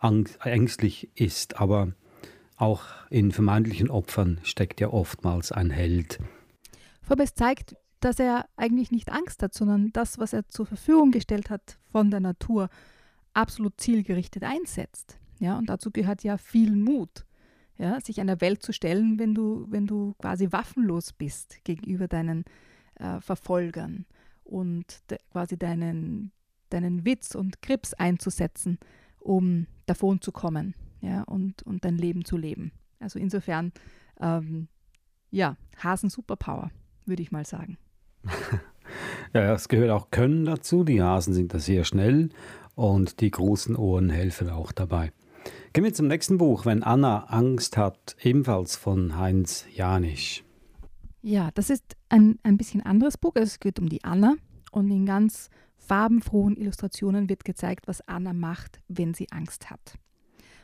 ängstlich 0.00 1.10
ist. 1.14 1.60
Aber 1.60 1.92
auch 2.56 2.82
in 3.10 3.30
vermeintlichen 3.30 3.90
Opfern 3.90 4.40
steckt 4.42 4.80
ja 4.80 4.88
oftmals 4.88 5.52
ein 5.52 5.70
Held. 5.70 6.18
Aber 7.08 7.24
es 7.24 7.34
zeigt, 7.34 7.76
dass 8.00 8.18
er 8.18 8.46
eigentlich 8.56 8.90
nicht 8.90 9.10
Angst 9.10 9.42
hat, 9.42 9.54
sondern 9.54 9.92
das, 9.92 10.18
was 10.18 10.32
er 10.32 10.48
zur 10.48 10.66
Verfügung 10.66 11.10
gestellt 11.10 11.50
hat 11.50 11.78
von 11.92 12.10
der 12.10 12.20
Natur, 12.20 12.68
absolut 13.34 13.80
zielgerichtet 13.80 14.42
einsetzt. 14.42 15.18
Ja, 15.38 15.56
und 15.58 15.66
dazu 15.70 15.90
gehört 15.90 16.22
ja 16.22 16.36
viel 16.36 16.76
Mut. 16.76 17.24
ja, 17.78 17.98
sich 18.00 18.20
einer 18.20 18.40
Welt 18.42 18.62
zu 18.62 18.72
stellen, 18.72 19.18
wenn 19.18 19.34
du, 19.34 19.66
wenn 19.70 19.86
du 19.86 20.14
quasi 20.18 20.52
waffenlos 20.52 21.14
bist 21.14 21.64
gegenüber 21.64 22.08
deinen 22.08 22.44
äh, 22.96 23.20
Verfolgern 23.20 24.04
und 24.44 25.10
de, 25.10 25.18
quasi 25.32 25.56
deinen, 25.56 26.32
deinen 26.68 27.06
Witz 27.06 27.34
und 27.34 27.62
Grips 27.62 27.94
einzusetzen, 27.94 28.78
um 29.18 29.66
davon 29.86 30.20
zu 30.20 30.30
kommen 30.30 30.74
ja, 31.00 31.22
und, 31.22 31.62
und 31.62 31.84
dein 31.86 31.96
Leben 31.96 32.26
zu 32.26 32.36
leben. 32.36 32.72
Also 32.98 33.18
insofern, 33.18 33.72
ähm, 34.20 34.68
ja, 35.30 35.56
Hasen 35.78 36.10
Superpower, 36.10 36.70
würde 37.06 37.22
ich 37.22 37.32
mal 37.32 37.46
sagen. 37.46 37.78
ja, 39.34 39.54
es 39.54 39.68
gehört 39.68 39.90
auch 39.90 40.10
Können 40.10 40.44
dazu. 40.44 40.84
Die 40.84 41.02
Hasen 41.02 41.34
sind 41.34 41.54
da 41.54 41.58
sehr 41.58 41.84
schnell 41.84 42.30
und 42.74 43.20
die 43.20 43.30
großen 43.30 43.76
Ohren 43.76 44.10
helfen 44.10 44.50
auch 44.50 44.72
dabei. 44.72 45.12
Gehen 45.72 45.84
wir 45.84 45.94
zum 45.94 46.08
nächsten 46.08 46.38
Buch, 46.38 46.66
Wenn 46.66 46.82
Anna 46.82 47.24
Angst 47.24 47.76
hat, 47.76 48.16
ebenfalls 48.22 48.76
von 48.76 49.16
Heinz 49.16 49.66
Janisch. 49.72 50.42
Ja, 51.22 51.50
das 51.54 51.70
ist 51.70 51.96
ein, 52.08 52.38
ein 52.42 52.56
bisschen 52.56 52.82
anderes 52.82 53.16
Buch. 53.18 53.32
Es 53.34 53.60
geht 53.60 53.78
um 53.78 53.88
die 53.88 54.02
Anna 54.02 54.34
und 54.72 54.90
in 54.90 55.06
ganz 55.06 55.50
farbenfrohen 55.76 56.56
Illustrationen 56.56 57.28
wird 57.28 57.44
gezeigt, 57.44 57.88
was 57.88 58.06
Anna 58.08 58.32
macht, 58.32 58.80
wenn 58.88 59.14
sie 59.14 59.30
Angst 59.30 59.70
hat. 59.70 59.98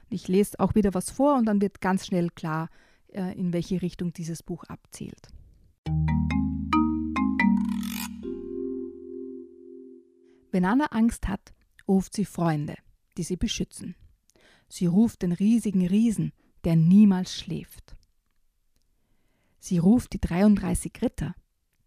Ich 0.09 0.29
lese 0.29 0.59
auch 0.61 0.75
wieder 0.75 0.95
was 0.95 1.11
vor 1.11 1.37
und 1.37 1.47
dann 1.47 1.61
wird 1.61 1.81
ganz 1.81 2.07
schnell 2.07 2.31
klar, 2.31 2.69
äh, 3.13 3.37
in 3.39 3.53
welche 3.53 3.83
Richtung 3.83 4.13
dieses 4.13 4.43
Buch 4.43 4.65
abzielt. 4.65 5.29
Wenn 10.57 10.65
Anna 10.65 10.87
Angst 10.87 11.29
hat, 11.29 11.53
ruft 11.87 12.15
sie 12.15 12.25
Freunde, 12.25 12.79
die 13.19 13.25
sie 13.25 13.37
beschützen. 13.37 13.95
Sie 14.71 14.87
ruft 14.87 15.21
den 15.21 15.33
riesigen 15.33 15.87
Riesen, 15.87 16.33
der 16.65 16.77
niemals 16.77 17.35
schläft. 17.35 17.95
Sie 19.59 19.77
ruft 19.77 20.15
die 20.15 20.19
33 20.19 20.93
Ritter, 21.03 21.35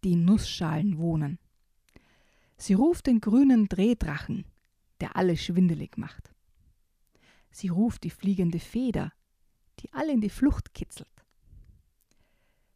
die 0.04 0.12
in 0.12 0.24
Nussschalen 0.24 0.98
wohnen. 0.98 1.40
Sie 2.58 2.74
ruft 2.74 3.08
den 3.08 3.20
grünen 3.20 3.66
Drehdrachen, 3.66 4.44
der 5.00 5.16
alle 5.16 5.36
schwindelig 5.36 5.98
macht. 5.98 6.32
Sie 7.50 7.70
ruft 7.70 8.04
die 8.04 8.10
fliegende 8.10 8.60
Feder, 8.60 9.12
die 9.80 9.92
alle 9.92 10.12
in 10.12 10.20
die 10.20 10.30
Flucht 10.30 10.74
kitzelt. 10.74 11.24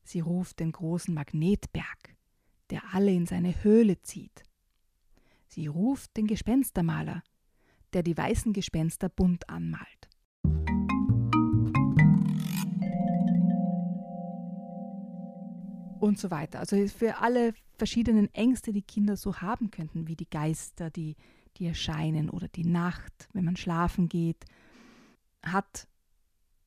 Sie 0.03 0.19
ruft 0.19 0.59
den 0.59 0.73
großen 0.73 1.15
Magnetberg, 1.15 2.17
der 2.71 2.83
alle 2.93 3.13
in 3.13 3.27
seine 3.27 3.63
Höhle 3.63 4.03
zieht. 4.03 4.43
Sie 5.55 5.69
ruft 5.69 6.17
den 6.17 6.27
Gespenstermaler, 6.27 7.23
der 7.93 8.03
die 8.03 8.17
weißen 8.17 8.53
Gespenster 8.53 9.09
bunt 9.09 9.49
anmalt. 9.49 10.09
Und 16.01 16.19
so 16.19 16.33
weiter. 16.33 16.59
Also 16.59 16.89
für 16.89 17.19
alle 17.19 17.55
verschiedenen 17.79 18.35
Ängste, 18.35 18.73
die 18.73 18.83
Kinder 18.83 19.17
so 19.17 19.37
haben 19.37 19.71
könnten, 19.71 20.09
wie 20.09 20.17
die 20.17 20.29
Geister, 20.29 20.91
die, 20.91 21.15
die 21.57 21.67
erscheinen 21.67 22.31
oder 22.31 22.49
die 22.49 22.67
Nacht, 22.67 23.29
wenn 23.33 23.45
man 23.45 23.57
schlafen 23.57 24.09
geht, 24.09 24.45
hat 25.45 25.87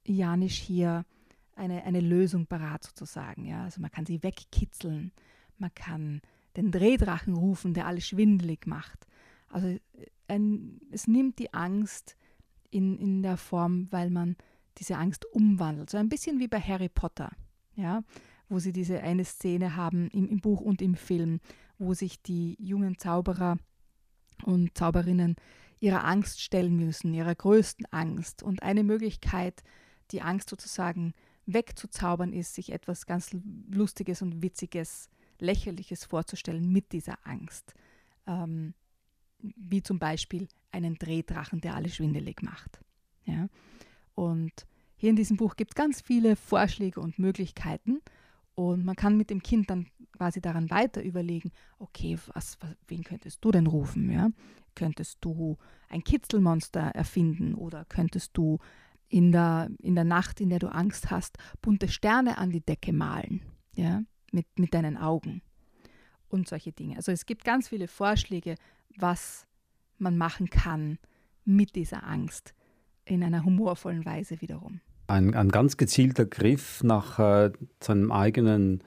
Janisch 0.05 0.59
hier 0.59 1.03
eine, 1.57 1.83
eine 1.83 1.99
Lösung 1.99 2.45
parat 2.45 2.85
sozusagen. 2.85 3.43
Ja? 3.43 3.65
Also 3.65 3.81
man 3.81 3.91
kann 3.91 4.05
sie 4.05 4.23
wegkitzeln, 4.23 5.11
man 5.57 5.75
kann 5.75 6.21
den 6.57 6.71
Drehdrachen 6.71 7.35
rufen, 7.35 7.73
der 7.73 7.85
alles 7.85 8.07
schwindelig 8.07 8.67
macht. 8.67 9.07
Also 9.47 9.77
ein, 10.27 10.81
es 10.91 11.07
nimmt 11.07 11.39
die 11.39 11.53
Angst 11.53 12.17
in, 12.69 12.97
in 12.97 13.21
der 13.21 13.37
Form, 13.37 13.87
weil 13.91 14.09
man 14.09 14.35
diese 14.77 14.97
Angst 14.97 15.25
umwandelt. 15.31 15.89
So 15.89 15.97
ein 15.97 16.09
bisschen 16.09 16.39
wie 16.39 16.47
bei 16.47 16.59
Harry 16.59 16.89
Potter, 16.89 17.31
ja, 17.75 18.03
wo 18.49 18.59
sie 18.59 18.73
diese 18.73 19.01
eine 19.01 19.23
Szene 19.23 19.75
haben 19.75 20.09
im, 20.09 20.27
im 20.27 20.41
Buch 20.41 20.61
und 20.61 20.81
im 20.81 20.95
Film, 20.95 21.39
wo 21.77 21.93
sich 21.93 22.21
die 22.21 22.57
jungen 22.59 22.97
Zauberer 22.97 23.57
und 24.43 24.77
Zauberinnen 24.77 25.35
ihrer 25.79 26.05
Angst 26.05 26.41
stellen 26.41 26.75
müssen, 26.75 27.13
ihrer 27.13 27.35
größten 27.35 27.85
Angst. 27.91 28.43
Und 28.43 28.63
eine 28.63 28.83
Möglichkeit, 28.83 29.63
die 30.11 30.21
Angst 30.21 30.49
sozusagen 30.49 31.13
wegzuzaubern, 31.45 32.33
ist, 32.33 32.55
sich 32.55 32.71
etwas 32.71 33.05
ganz 33.05 33.35
Lustiges 33.69 34.21
und 34.21 34.41
Witziges, 34.41 35.09
Lächerliches 35.39 36.05
vorzustellen 36.05 36.71
mit 36.71 36.91
dieser 36.91 37.17
Angst. 37.25 37.73
Ähm, 38.25 38.73
wie 39.39 39.83
zum 39.83 39.99
Beispiel 39.99 40.47
einen 40.71 40.95
Drehdrachen, 40.95 41.61
der 41.61 41.75
alle 41.75 41.89
schwindelig 41.89 42.41
macht. 42.41 42.79
Ja? 43.25 43.47
Und 44.15 44.65
hier 44.95 45.11
in 45.11 45.15
diesem 45.15 45.37
Buch 45.37 45.55
gibt 45.55 45.71
es 45.71 45.75
ganz 45.75 46.01
viele 46.01 46.35
Vorschläge 46.35 46.99
und 46.99 47.19
Möglichkeiten 47.19 48.01
und 48.55 48.83
man 48.83 48.95
kann 48.95 49.17
mit 49.17 49.29
dem 49.29 49.43
Kind 49.43 49.69
dann 49.69 49.87
quasi 50.13 50.41
daran 50.41 50.71
weiter 50.71 51.03
überlegen, 51.03 51.51
okay, 51.77 52.17
was, 52.33 52.57
was, 52.59 52.71
wen 52.87 53.03
könntest 53.03 53.45
du 53.45 53.51
denn 53.51 53.67
rufen? 53.67 54.09
Ja? 54.09 54.29
Könntest 54.73 55.19
du 55.21 55.57
ein 55.89 56.03
Kitzelmonster 56.03 56.81
erfinden 56.81 57.53
oder 57.53 57.85
könntest 57.85 58.31
du 58.35 58.57
in 59.09 59.31
der, 59.31 59.69
in 59.77 59.93
der 59.93 60.03
Nacht, 60.03 60.41
in 60.41 60.49
der 60.49 60.59
du 60.59 60.67
Angst 60.67 61.11
hast, 61.11 61.37
bunte 61.61 61.87
Sterne 61.87 62.39
an 62.39 62.49
die 62.49 62.65
Decke 62.65 62.91
malen, 62.91 63.43
ja? 63.73 64.01
Mit, 64.31 64.45
mit 64.57 64.73
deinen 64.73 64.97
Augen 64.97 65.41
und 66.29 66.47
solche 66.47 66.71
Dinge. 66.71 66.97
Also 66.97 67.11
es 67.11 67.25
gibt 67.25 67.43
ganz 67.45 67.69
viele 67.69 67.87
Vorschläge, 67.87 68.55
was 68.97 69.45
man 69.97 70.17
machen 70.17 70.49
kann 70.49 70.97
mit 71.45 71.75
dieser 71.75 72.05
Angst 72.05 72.53
in 73.05 73.23
einer 73.23 73.45
humorvollen 73.45 74.05
Weise 74.05 74.41
wiederum. 74.41 74.81
Ein, 75.07 75.33
ein 75.33 75.49
ganz 75.49 75.77
gezielter 75.77 76.25
Griff 76.25 76.83
nach 76.83 77.17
äh, 77.19 77.51
seinem 77.79 78.11
eigenen, 78.11 78.83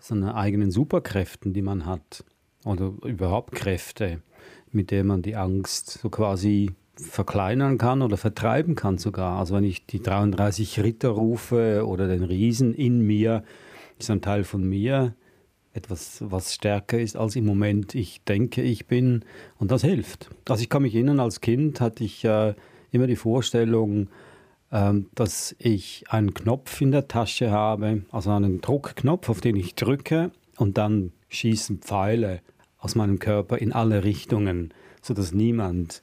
seinen 0.00 0.30
eigenen 0.30 0.70
Superkräften, 0.70 1.52
die 1.52 1.62
man 1.62 1.84
hat, 1.84 2.24
oder 2.64 2.92
überhaupt 3.04 3.52
Kräfte, 3.52 4.22
mit 4.70 4.90
denen 4.90 5.08
man 5.08 5.22
die 5.22 5.36
Angst 5.36 5.98
so 6.02 6.08
quasi 6.08 6.70
verkleinern 6.96 7.78
kann 7.78 8.02
oder 8.02 8.16
vertreiben 8.16 8.74
kann 8.74 8.98
sogar. 8.98 9.38
Also 9.38 9.54
wenn 9.54 9.64
ich 9.64 9.86
die 9.86 10.02
33 10.02 10.80
Ritter 10.80 11.10
rufe 11.10 11.86
oder 11.86 12.08
den 12.08 12.22
Riesen 12.22 12.74
in 12.74 13.06
mir, 13.06 13.44
ist 14.02 14.10
ein 14.10 14.22
Teil 14.22 14.44
von 14.44 14.62
mir, 14.68 15.14
etwas, 15.72 16.18
was 16.26 16.54
stärker 16.54 16.98
ist, 16.98 17.16
als 17.16 17.36
im 17.36 17.46
Moment 17.46 17.94
ich 17.94 18.22
denke, 18.24 18.62
ich 18.62 18.86
bin. 18.86 19.24
Und 19.58 19.70
das 19.70 19.82
hilft. 19.82 20.30
Also 20.48 20.62
ich 20.62 20.68
kann 20.68 20.82
mich 20.82 20.94
erinnern, 20.94 21.20
als 21.20 21.40
Kind 21.40 21.80
hatte 21.80 22.04
ich 22.04 22.24
äh, 22.24 22.54
immer 22.90 23.06
die 23.06 23.16
Vorstellung, 23.16 24.08
ähm, 24.72 25.08
dass 25.14 25.54
ich 25.58 26.04
einen 26.08 26.34
Knopf 26.34 26.80
in 26.80 26.90
der 26.90 27.08
Tasche 27.08 27.50
habe, 27.50 28.02
also 28.10 28.30
einen 28.30 28.60
Druckknopf, 28.60 29.28
auf 29.28 29.40
den 29.40 29.56
ich 29.56 29.74
drücke 29.74 30.32
und 30.56 30.78
dann 30.78 31.12
schießen 31.28 31.78
Pfeile 31.78 32.40
aus 32.78 32.94
meinem 32.94 33.18
Körper 33.18 33.58
in 33.58 33.72
alle 33.72 34.04
Richtungen, 34.04 34.72
sodass 35.02 35.32
niemand 35.32 36.02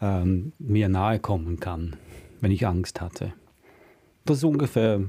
ähm, 0.00 0.52
mir 0.58 0.88
nahe 0.88 1.18
kommen 1.18 1.58
kann, 1.58 1.96
wenn 2.40 2.52
ich 2.52 2.66
Angst 2.66 3.00
hatte. 3.00 3.32
Das 4.24 4.38
ist 4.38 4.44
ungefähr 4.44 5.04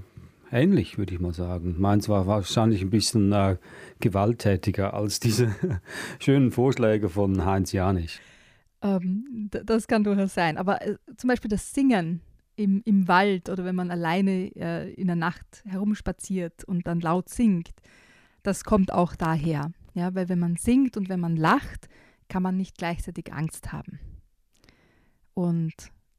ähnlich, 0.51 0.97
würde 0.97 1.13
ich 1.13 1.19
mal 1.19 1.33
sagen. 1.33 1.75
Meins 1.79 2.09
war 2.09 2.27
wahrscheinlich 2.27 2.81
ein 2.81 2.89
bisschen 2.89 3.31
äh, 3.31 3.57
gewalttätiger 3.99 4.93
als 4.93 5.19
diese 5.19 5.55
schönen 6.19 6.51
Vorschläge 6.51 7.09
von 7.09 7.45
Heinz 7.45 7.71
Janisch. 7.71 8.19
Ähm, 8.81 9.49
das 9.51 9.87
kann 9.87 10.03
durchaus 10.03 10.33
sein. 10.33 10.57
Aber 10.57 10.81
äh, 10.81 10.97
zum 11.17 11.27
Beispiel 11.27 11.49
das 11.49 11.73
Singen 11.73 12.21
im, 12.55 12.81
im 12.85 13.07
Wald 13.07 13.49
oder 13.49 13.65
wenn 13.65 13.75
man 13.75 13.91
alleine 13.91 14.55
äh, 14.55 14.93
in 14.93 15.07
der 15.07 15.15
Nacht 15.15 15.63
herumspaziert 15.65 16.63
und 16.63 16.87
dann 16.87 16.99
laut 16.99 17.29
singt, 17.29 17.71
das 18.43 18.63
kommt 18.63 18.93
auch 18.93 19.15
daher. 19.15 19.71
Ja, 19.93 20.13
weil 20.15 20.29
wenn 20.29 20.39
man 20.39 20.55
singt 20.55 20.97
und 20.97 21.09
wenn 21.09 21.19
man 21.19 21.35
lacht, 21.35 21.89
kann 22.27 22.43
man 22.43 22.57
nicht 22.57 22.77
gleichzeitig 22.77 23.33
Angst 23.33 23.71
haben. 23.71 23.99
Und 25.33 25.73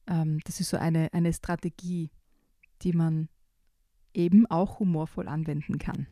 ähm, 0.06 0.40
das 0.44 0.60
ist 0.60 0.70
so 0.70 0.76
eine, 0.76 1.12
eine 1.12 1.32
Strategie, 1.32 2.10
die 2.82 2.92
man 2.92 3.28
eben 4.14 4.46
auch 4.46 4.78
humorvoll 4.78 5.28
anwenden 5.28 5.78
kann, 5.78 6.06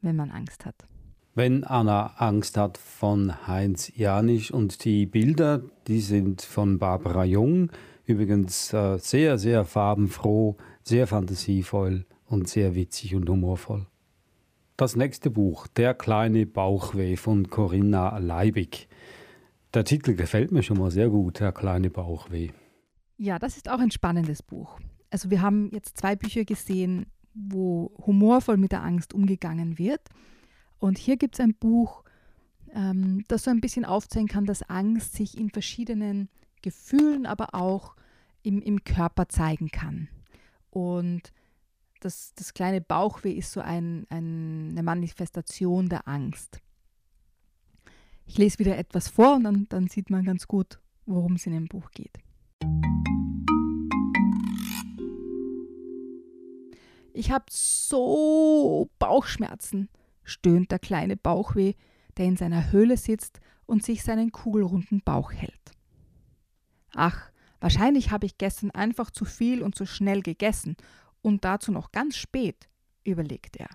wenn 0.00 0.16
man 0.16 0.30
Angst 0.30 0.66
hat. 0.66 0.86
Wenn 1.34 1.64
Anna 1.64 2.14
Angst 2.16 2.56
hat 2.56 2.78
von 2.78 3.46
Heinz 3.46 3.92
Janisch 3.94 4.50
und 4.50 4.84
die 4.84 5.04
Bilder, 5.04 5.60
die 5.86 6.00
sind 6.00 6.40
von 6.40 6.78
Barbara 6.78 7.24
Jung, 7.24 7.70
übrigens 8.06 8.72
äh, 8.72 8.96
sehr, 8.98 9.36
sehr 9.36 9.66
farbenfroh, 9.66 10.56
sehr 10.82 11.06
fantasievoll 11.06 12.06
und 12.24 12.48
sehr 12.48 12.74
witzig 12.74 13.14
und 13.14 13.28
humorvoll. 13.28 13.86
Das 14.78 14.96
nächste 14.96 15.30
Buch, 15.30 15.66
Der 15.66 15.92
kleine 15.92 16.46
Bauchweh 16.46 17.16
von 17.16 17.50
Corinna 17.50 18.16
Leibig. 18.18 18.88
Der 19.74 19.84
Titel 19.84 20.14
gefällt 20.14 20.52
mir 20.52 20.62
schon 20.62 20.78
mal 20.78 20.90
sehr 20.90 21.10
gut, 21.10 21.40
Der 21.40 21.52
kleine 21.52 21.90
Bauchweh. 21.90 22.50
Ja, 23.18 23.38
das 23.38 23.58
ist 23.58 23.68
auch 23.68 23.78
ein 23.78 23.90
spannendes 23.90 24.42
Buch 24.42 24.78
also 25.16 25.30
wir 25.30 25.40
haben 25.40 25.70
jetzt 25.72 25.96
zwei 25.96 26.14
Bücher 26.14 26.44
gesehen, 26.44 27.06
wo 27.32 27.90
humorvoll 28.06 28.58
mit 28.58 28.72
der 28.72 28.82
Angst 28.82 29.14
umgegangen 29.14 29.78
wird. 29.78 30.02
Und 30.78 30.98
hier 30.98 31.16
gibt 31.16 31.36
es 31.36 31.40
ein 31.40 31.54
Buch, 31.54 32.04
ähm, 32.74 33.24
das 33.26 33.44
so 33.44 33.50
ein 33.50 33.62
bisschen 33.62 33.86
aufzeigen 33.86 34.28
kann, 34.28 34.44
dass 34.44 34.68
Angst 34.68 35.14
sich 35.14 35.38
in 35.38 35.48
verschiedenen 35.48 36.28
Gefühlen, 36.60 37.24
aber 37.24 37.54
auch 37.54 37.96
im, 38.42 38.60
im 38.60 38.84
Körper 38.84 39.26
zeigen 39.30 39.70
kann. 39.70 40.08
Und 40.68 41.32
das, 42.00 42.34
das 42.34 42.52
kleine 42.52 42.82
Bauchweh 42.82 43.32
ist 43.32 43.52
so 43.52 43.60
ein, 43.60 44.06
ein, 44.10 44.72
eine 44.72 44.82
Manifestation 44.82 45.88
der 45.88 46.06
Angst. 46.06 46.60
Ich 48.26 48.36
lese 48.36 48.58
wieder 48.58 48.76
etwas 48.76 49.08
vor 49.08 49.36
und 49.36 49.44
dann, 49.44 49.66
dann 49.70 49.88
sieht 49.88 50.10
man 50.10 50.26
ganz 50.26 50.46
gut, 50.46 50.78
worum 51.06 51.36
es 51.36 51.46
in 51.46 51.54
dem 51.54 51.68
Buch 51.68 51.90
geht. 51.92 52.18
Ich 57.16 57.30
habe 57.30 57.46
so 57.48 58.90
Bauchschmerzen, 58.98 59.88
stöhnt 60.22 60.70
der 60.70 60.78
kleine 60.78 61.16
Bauchweh, 61.16 61.72
der 62.18 62.26
in 62.26 62.36
seiner 62.36 62.70
Höhle 62.72 62.98
sitzt 62.98 63.40
und 63.64 63.82
sich 63.82 64.02
seinen 64.02 64.32
kugelrunden 64.32 65.00
Bauch 65.00 65.32
hält. 65.32 65.72
Ach, 66.92 67.30
wahrscheinlich 67.58 68.10
habe 68.10 68.26
ich 68.26 68.36
gestern 68.36 68.70
einfach 68.70 69.10
zu 69.10 69.24
viel 69.24 69.62
und 69.62 69.74
zu 69.74 69.86
schnell 69.86 70.20
gegessen 70.20 70.76
und 71.22 71.46
dazu 71.46 71.72
noch 71.72 71.90
ganz 71.90 72.16
spät, 72.16 72.68
überlegt 73.02 73.56
er. 73.56 73.70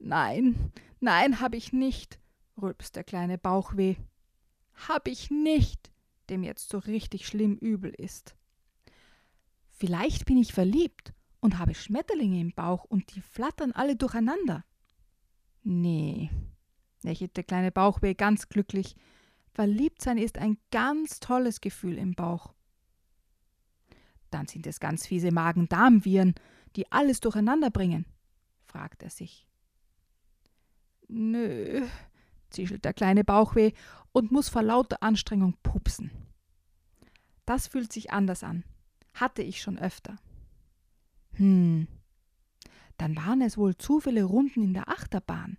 Nein, 0.00 0.72
nein, 0.98 1.38
habe 1.38 1.56
ich 1.56 1.72
nicht, 1.72 2.18
rülpst 2.60 2.96
der 2.96 3.04
kleine 3.04 3.38
Bauchweh. 3.38 3.94
Hab 4.88 5.06
ich 5.06 5.30
nicht, 5.30 5.92
dem 6.30 6.42
jetzt 6.42 6.68
so 6.68 6.78
richtig 6.78 7.28
schlimm 7.28 7.54
übel 7.58 7.94
ist. 7.96 8.34
Vielleicht 9.70 10.24
bin 10.24 10.36
ich 10.38 10.52
verliebt 10.52 11.13
und 11.44 11.58
habe 11.58 11.74
Schmetterlinge 11.74 12.40
im 12.40 12.54
Bauch 12.54 12.84
und 12.84 13.14
die 13.14 13.20
flattern 13.20 13.72
alle 13.72 13.96
durcheinander. 13.96 14.64
Nee, 15.62 16.30
lächelt 17.02 17.36
der 17.36 17.44
kleine 17.44 17.70
Bauchweh 17.70 18.14
ganz 18.14 18.48
glücklich. 18.48 18.96
Verliebtsein 19.52 20.16
ist 20.16 20.38
ein 20.38 20.56
ganz 20.70 21.20
tolles 21.20 21.60
Gefühl 21.60 21.98
im 21.98 22.14
Bauch. 22.14 22.54
Dann 24.30 24.46
sind 24.46 24.66
es 24.66 24.80
ganz 24.80 25.06
fiese 25.06 25.32
Magen-Darm-Viren, 25.32 26.34
die 26.76 26.90
alles 26.90 27.20
durcheinander 27.20 27.68
bringen, 27.68 28.06
fragt 28.64 29.02
er 29.02 29.10
sich. 29.10 29.46
Nö, 31.08 31.86
zischelt 32.48 32.86
der 32.86 32.94
kleine 32.94 33.22
Bauchweh 33.22 33.72
und 34.12 34.32
muss 34.32 34.48
vor 34.48 34.62
lauter 34.62 35.02
Anstrengung 35.02 35.58
pupsen. 35.62 36.10
Das 37.44 37.66
fühlt 37.66 37.92
sich 37.92 38.12
anders 38.12 38.42
an. 38.42 38.64
Hatte 39.12 39.42
ich 39.42 39.60
schon 39.60 39.78
öfter. 39.78 40.16
Hm, 41.36 41.88
dann 42.96 43.16
waren 43.16 43.42
es 43.42 43.58
wohl 43.58 43.76
zu 43.76 44.00
viele 44.00 44.24
Runden 44.24 44.62
in 44.62 44.74
der 44.74 44.88
Achterbahn. 44.88 45.58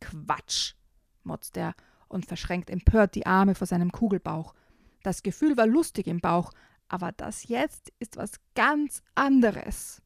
Quatsch, 0.00 0.74
motzt 1.22 1.56
er 1.56 1.74
und 2.08 2.26
verschränkt 2.26 2.68
empört 2.68 3.14
die 3.14 3.26
Arme 3.26 3.54
vor 3.54 3.66
seinem 3.66 3.92
Kugelbauch. 3.92 4.54
Das 5.02 5.22
Gefühl 5.22 5.56
war 5.56 5.66
lustig 5.66 6.06
im 6.06 6.20
Bauch, 6.20 6.52
aber 6.88 7.12
das 7.12 7.48
jetzt 7.48 7.92
ist 7.98 8.16
was 8.16 8.32
ganz 8.54 9.02
anderes. 9.14 10.02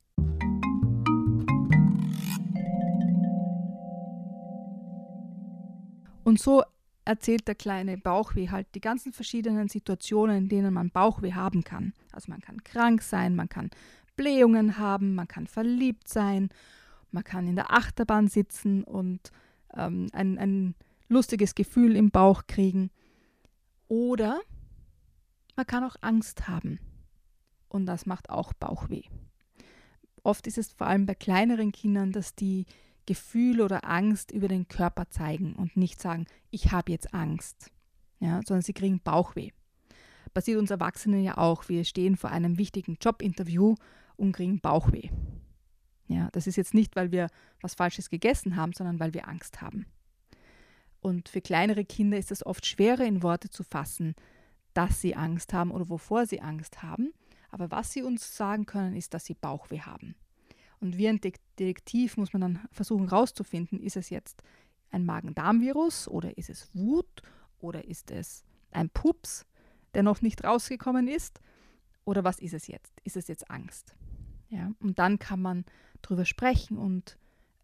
Und 6.23 6.41
so 6.41 6.63
erzählt 7.05 7.47
der 7.47 7.55
kleine 7.55 7.99
Bauchweh 7.99 8.51
halt 8.51 8.67
die 8.75 8.81
ganzen 8.81 9.13
verschiedenen 9.13 9.69
Situationen, 9.69 10.37
in 10.37 10.49
denen 10.49 10.75
man 10.75 10.91
Bauchweh 10.91 11.35
haben 11.35 11.63
kann. 11.63 11.93
Also 12.13 12.31
man 12.31 12.41
kann 12.41 12.65
krank 12.65 13.03
sein, 13.03 13.37
man 13.37 13.49
kann 13.49 13.71
Blähungen 14.17 14.79
haben, 14.79 15.15
man 15.15 15.29
kann 15.29 15.47
verliebt 15.47 16.09
sein, 16.09 16.51
man 17.11 17.25
kann 17.25 17.47
in 17.47 17.57
der 17.57 17.73
Achterbahn 17.73 18.29
sitzen 18.29 18.85
und 18.85 19.31
ähm, 19.75 20.09
ein, 20.13 20.39
ein 20.39 20.75
lustiges 21.09 21.55
Gefühl 21.55 21.97
im 21.97 22.11
Bauch 22.11 22.45
kriegen. 22.47 22.91
Oder 23.89 24.41
man 25.55 25.67
kann 25.67 25.85
auch 25.85 25.97
Angst 26.01 26.49
haben. 26.49 26.81
Und 27.69 27.87
das 27.87 28.07
macht 28.07 28.31
auch 28.31 28.53
Bauchweh. 28.53 29.03
Oft 30.23 30.47
ist 30.47 30.59
es 30.59 30.73
vor 30.73 30.87
allem 30.87 31.07
bei 31.07 31.15
kleineren 31.15 31.73
Kindern, 31.73 32.13
dass 32.13 32.35
die 32.35 32.67
Gefühl 33.07 33.61
oder 33.61 33.89
Angst 33.89 34.33
über 34.33 34.49
den 34.49 34.67
Körper 34.67 35.09
zeigen 35.11 35.55
und 35.55 35.77
nicht 35.77 36.01
sagen, 36.01 36.27
ich 36.51 36.73
habe 36.73 36.91
jetzt 36.91 37.15
Angst, 37.15 37.71
ja, 38.19 38.41
sondern 38.45 38.63
sie 38.63 38.73
kriegen 38.73 39.01
Bauchweh. 39.01 39.51
Passiert 40.35 40.59
uns 40.59 40.71
Erwachsenen 40.71 41.23
ja 41.23 41.39
auch. 41.39 41.69
Wir 41.69 41.85
stehen 41.85 42.17
vor 42.17 42.31
einem 42.31 42.59
wichtigen 42.59 42.99
Jobinterview 43.01 43.77
und 44.17 44.33
kriegen 44.33 44.61
Bauchweh. 44.61 45.11
Ja, 46.09 46.29
das 46.33 46.47
ist 46.47 46.57
jetzt 46.57 46.75
nicht, 46.75 46.97
weil 46.97 47.11
wir 47.11 47.29
was 47.61 47.75
Falsches 47.75 48.11
gegessen 48.11 48.57
haben, 48.57 48.73
sondern 48.73 49.01
weil 49.01 49.15
wir 49.15 49.29
Angst 49.29 49.61
haben. 49.61 49.87
Und 51.01 51.29
für 51.29 51.41
kleinere 51.41 51.85
Kinder 51.85 52.19
ist 52.19 52.33
es 52.33 52.45
oft 52.45 52.67
schwerer 52.67 53.05
in 53.05 53.23
Worte 53.23 53.51
zu 53.51 53.63
fassen, 53.65 54.15
dass 54.75 55.01
sie 55.01 55.15
Angst 55.15 55.53
haben 55.53 55.71
oder 55.71 55.89
wovor 55.89 56.27
sie 56.27 56.41
Angst 56.41 56.83
haben. 56.83 57.13
Aber 57.51 57.71
was 57.71 57.93
sie 57.93 58.03
uns 58.03 58.37
sagen 58.37 58.67
können, 58.67 58.97
ist, 58.97 59.15
dass 59.15 59.25
sie 59.25 59.35
Bauchweh 59.35 59.81
haben. 59.81 60.15
Und 60.81 60.99
wie 60.99 61.09
ein 61.09 61.21
Detektiv 61.59 62.17
muss 62.17 62.33
man 62.33 62.43
dann 62.43 62.61
versuchen 62.71 63.09
herauszufinden, 63.09 63.81
ist 63.81 63.97
es 63.97 64.11
jetzt 64.11 64.43
ein 64.91 65.07
Magen-Darm-Virus 65.07 66.09
oder 66.09 66.37
ist 66.37 66.51
es 66.51 66.69
Wut 66.75 67.23
oder 67.59 67.85
ist 67.87 68.11
es 68.11 68.45
ein 68.71 68.91
Pups, 68.91 69.47
der 69.95 70.03
noch 70.03 70.21
nicht 70.21 70.45
rausgekommen 70.45 71.09
ist 71.09 71.41
oder 72.05 72.25
was 72.25 72.39
ist 72.39 72.53
es 72.53 72.67
jetzt? 72.67 73.01
Ist 73.05 73.17
es 73.17 73.29
jetzt 73.29 73.51
Angst? 73.51 73.95
Ja, 74.49 74.73
und 74.81 74.99
dann 74.99 75.19
kann 75.19 75.43
man 75.43 75.65
darüber 76.03 76.25
sprechen 76.25 76.79
und 76.79 77.19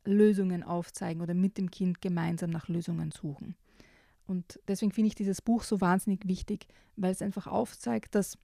Lösungen 0.05 0.63
aufzeigen 0.63 1.23
oder 1.23 1.35
mit 1.35 1.59
dem 1.59 1.71
Kind 1.71 2.01
gemeinsam 2.01 2.51
nach 2.51 2.69
Lösungen 2.69 3.13
suchen. 3.13 3.55
Und 4.27 4.61
deswegen 4.69 4.93
finde 4.93 5.09
ich 5.09 5.15
dieses 5.15 5.43
Buch 5.43 5.63
so 5.63 5.81
wahnsinnig 5.81 6.27
wichtig, 6.27 6.67
weil 6.97 7.13
es 7.13 7.23
einfach 7.23 7.47
aufzeigt, 7.47 8.15
dass 8.15 8.39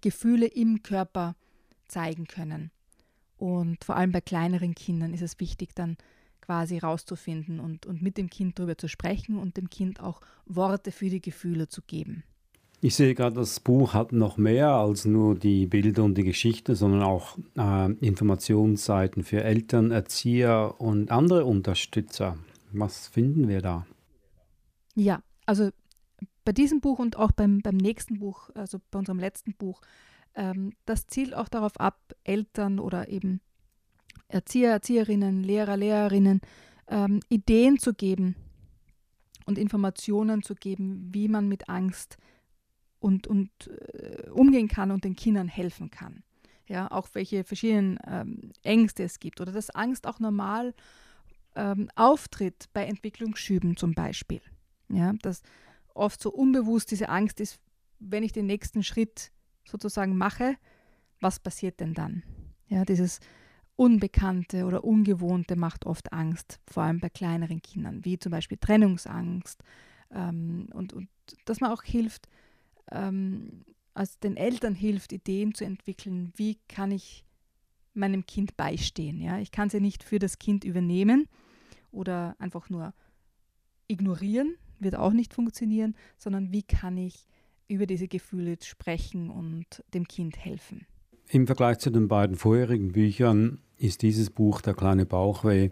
Gefühle 0.00 0.46
im 0.46 0.82
Körper 0.82 1.36
zeigen 1.88 2.26
können. 2.26 2.70
Und 3.36 3.84
vor 3.84 3.96
allem 3.96 4.12
bei 4.12 4.20
kleineren 4.20 4.74
Kindern 4.74 5.14
ist 5.14 5.22
es 5.22 5.40
wichtig, 5.40 5.74
dann 5.74 5.96
quasi 6.40 6.78
rauszufinden 6.78 7.60
und, 7.60 7.86
und 7.86 8.02
mit 8.02 8.18
dem 8.18 8.30
Kind 8.30 8.58
darüber 8.58 8.76
zu 8.76 8.88
sprechen 8.88 9.36
und 9.38 9.56
dem 9.56 9.70
Kind 9.70 10.00
auch 10.00 10.20
Worte 10.44 10.92
für 10.92 11.08
die 11.08 11.20
Gefühle 11.20 11.68
zu 11.68 11.82
geben. 11.82 12.24
Ich 12.84 12.96
sehe 12.96 13.14
gerade, 13.14 13.36
das 13.36 13.60
Buch 13.60 13.94
hat 13.94 14.10
noch 14.10 14.38
mehr 14.38 14.70
als 14.70 15.04
nur 15.04 15.36
die 15.36 15.68
Bilder 15.68 16.02
und 16.02 16.18
die 16.18 16.24
Geschichte, 16.24 16.74
sondern 16.74 17.02
auch 17.04 17.38
äh, 17.56 17.92
Informationsseiten 18.04 19.22
für 19.22 19.44
Eltern, 19.44 19.92
Erzieher 19.92 20.74
und 20.78 21.12
andere 21.12 21.44
Unterstützer. 21.44 22.36
Was 22.72 23.06
finden 23.06 23.46
wir 23.46 23.62
da? 23.62 23.86
Ja, 24.96 25.22
also 25.46 25.70
bei 26.44 26.50
diesem 26.50 26.80
Buch 26.80 26.98
und 26.98 27.16
auch 27.16 27.30
beim, 27.30 27.60
beim 27.60 27.76
nächsten 27.76 28.18
Buch, 28.18 28.50
also 28.54 28.80
bei 28.90 28.98
unserem 28.98 29.20
letzten 29.20 29.54
Buch, 29.54 29.80
ähm, 30.34 30.72
das 30.84 31.06
zielt 31.06 31.36
auch 31.36 31.48
darauf 31.48 31.78
ab, 31.78 32.00
Eltern 32.24 32.80
oder 32.80 33.08
eben 33.08 33.40
Erzieher, 34.26 34.72
Erzieherinnen, 34.72 35.44
Lehrer, 35.44 35.76
Lehrerinnen 35.76 36.40
ähm, 36.88 37.20
Ideen 37.28 37.78
zu 37.78 37.94
geben 37.94 38.34
und 39.46 39.56
Informationen 39.56 40.42
zu 40.42 40.56
geben, 40.56 41.10
wie 41.12 41.28
man 41.28 41.46
mit 41.46 41.68
Angst 41.68 42.18
und, 43.02 43.26
und 43.26 43.50
äh, 43.68 44.30
umgehen 44.30 44.68
kann 44.68 44.90
und 44.90 45.04
den 45.04 45.16
Kindern 45.16 45.48
helfen 45.48 45.90
kann. 45.90 46.22
Ja, 46.68 46.90
auch 46.90 47.08
welche 47.12 47.44
verschiedenen 47.44 47.98
ähm, 48.06 48.52
Ängste 48.62 49.02
es 49.02 49.18
gibt 49.18 49.40
oder 49.40 49.52
dass 49.52 49.70
Angst 49.70 50.06
auch 50.06 50.20
normal 50.20 50.74
ähm, 51.56 51.90
auftritt 51.96 52.68
bei 52.72 52.86
Entwicklungsschüben 52.86 53.76
zum 53.76 53.94
Beispiel. 53.94 54.40
Ja, 54.88 55.12
dass 55.22 55.42
oft 55.94 56.22
so 56.22 56.30
unbewusst 56.30 56.90
diese 56.90 57.08
Angst 57.08 57.40
ist, 57.40 57.58
wenn 57.98 58.22
ich 58.22 58.32
den 58.32 58.46
nächsten 58.46 58.82
Schritt 58.82 59.32
sozusagen 59.64 60.16
mache, 60.16 60.56
was 61.20 61.40
passiert 61.40 61.80
denn 61.80 61.94
dann? 61.94 62.22
Ja, 62.68 62.84
dieses 62.84 63.20
Unbekannte 63.76 64.64
oder 64.64 64.84
Ungewohnte 64.84 65.56
macht 65.56 65.86
oft 65.86 66.12
Angst, 66.12 66.60
vor 66.70 66.84
allem 66.84 67.00
bei 67.00 67.08
kleineren 67.08 67.62
Kindern, 67.62 68.04
wie 68.04 68.18
zum 68.18 68.30
Beispiel 68.30 68.58
Trennungsangst. 68.58 69.62
Ähm, 70.10 70.68
und, 70.72 70.92
und 70.92 71.08
dass 71.44 71.60
man 71.60 71.72
auch 71.72 71.82
hilft, 71.82 72.28
ähm, 72.92 73.64
also 73.94 74.16
den 74.22 74.36
Eltern 74.36 74.74
hilft, 74.74 75.12
Ideen 75.12 75.54
zu 75.54 75.64
entwickeln, 75.64 76.32
wie 76.36 76.58
kann 76.68 76.90
ich 76.90 77.24
meinem 77.94 78.24
Kind 78.26 78.56
beistehen. 78.56 79.20
Ja? 79.20 79.38
Ich 79.38 79.50
kann 79.50 79.70
sie 79.70 79.80
nicht 79.80 80.02
für 80.02 80.18
das 80.18 80.38
Kind 80.38 80.64
übernehmen 80.64 81.26
oder 81.90 82.36
einfach 82.38 82.70
nur 82.70 82.94
ignorieren, 83.88 84.56
wird 84.78 84.96
auch 84.96 85.12
nicht 85.12 85.34
funktionieren, 85.34 85.94
sondern 86.16 86.52
wie 86.52 86.62
kann 86.62 86.96
ich 86.96 87.26
über 87.68 87.86
diese 87.86 88.08
Gefühle 88.08 88.56
sprechen 88.62 89.30
und 89.30 89.84
dem 89.94 90.08
Kind 90.08 90.42
helfen. 90.42 90.86
Im 91.28 91.46
Vergleich 91.46 91.78
zu 91.78 91.90
den 91.90 92.08
beiden 92.08 92.36
vorherigen 92.36 92.92
Büchern 92.92 93.58
ist 93.78 94.02
dieses 94.02 94.30
Buch 94.30 94.60
Der 94.60 94.74
kleine 94.74 95.06
Bauchweh 95.06 95.70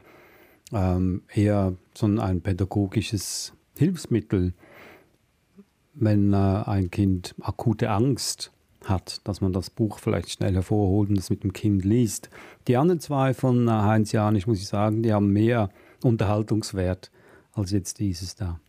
ähm, 0.72 1.22
eher 1.32 1.76
so 1.94 2.06
ein 2.06 2.40
pädagogisches 2.40 3.52
Hilfsmittel, 3.76 4.54
wenn 5.94 6.32
äh, 6.32 6.36
ein 6.36 6.90
Kind 6.90 7.34
akute 7.40 7.90
Angst 7.90 8.52
hat, 8.84 9.20
dass 9.24 9.40
man 9.40 9.52
das 9.52 9.70
Buch 9.70 9.98
vielleicht 9.98 10.30
schnell 10.30 10.54
hervorholt 10.54 11.10
und 11.10 11.18
es 11.18 11.30
mit 11.30 11.44
dem 11.44 11.52
Kind 11.52 11.84
liest. 11.84 12.30
Die 12.66 12.76
anderen 12.76 13.00
zwei 13.00 13.34
von 13.34 13.68
äh, 13.68 13.70
Heinz 13.70 14.12
Janisch, 14.12 14.46
muss 14.46 14.60
ich 14.60 14.68
sagen, 14.68 15.02
die 15.02 15.12
haben 15.12 15.32
mehr 15.32 15.70
Unterhaltungswert 16.02 17.10
als 17.52 17.72
jetzt 17.72 17.98
dieses 17.98 18.34
da. 18.36 18.60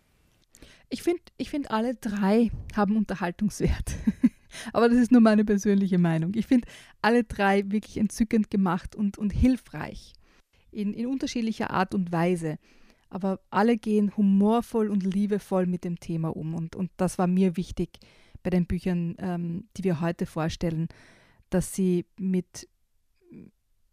Ich 0.90 1.04
finde, 1.04 1.22
ich 1.38 1.50
find, 1.50 1.72
alle 1.72 1.96
drei 1.96 2.52
haben 2.76 2.98
Unterhaltungswert. 2.98 3.96
Aber 4.74 4.90
das 4.90 4.98
ist 4.98 5.12
nur 5.12 5.22
meine 5.22 5.46
persönliche 5.46 5.98
Meinung. 5.98 6.34
Ich 6.36 6.48
finde 6.48 6.68
alle 7.02 7.24
drei 7.24 7.64
wirklich 7.72 7.98
entzückend 7.98 8.50
gemacht 8.52 8.96
und, 8.96 9.18
und 9.18 9.32
hilfreich. 9.32 10.14
In, 10.72 10.94
in 10.94 11.08
unterschiedlicher 11.08 11.70
Art 11.72 11.96
und 11.96 12.12
Weise. 12.12 12.58
Aber 13.12 13.42
alle 13.50 13.78
gehen 13.78 14.16
humorvoll 14.16 14.90
und 14.90 15.04
liebevoll 15.04 15.68
mit 15.68 15.84
dem 15.84 16.00
Thema 16.00 16.36
um. 16.36 16.56
Und, 16.56 16.76
und 16.76 16.90
das 16.98 17.20
war 17.20 17.28
mir 17.28 17.58
wichtig 17.58 18.00
bei 18.42 18.50
den 18.50 18.66
Büchern, 18.66 19.16
ähm, 19.20 19.66
die 19.78 19.84
wir 19.84 20.02
heute 20.02 20.26
vorstellen, 20.26 20.88
dass 21.50 21.74
sie 21.74 22.06
mit, 22.18 22.68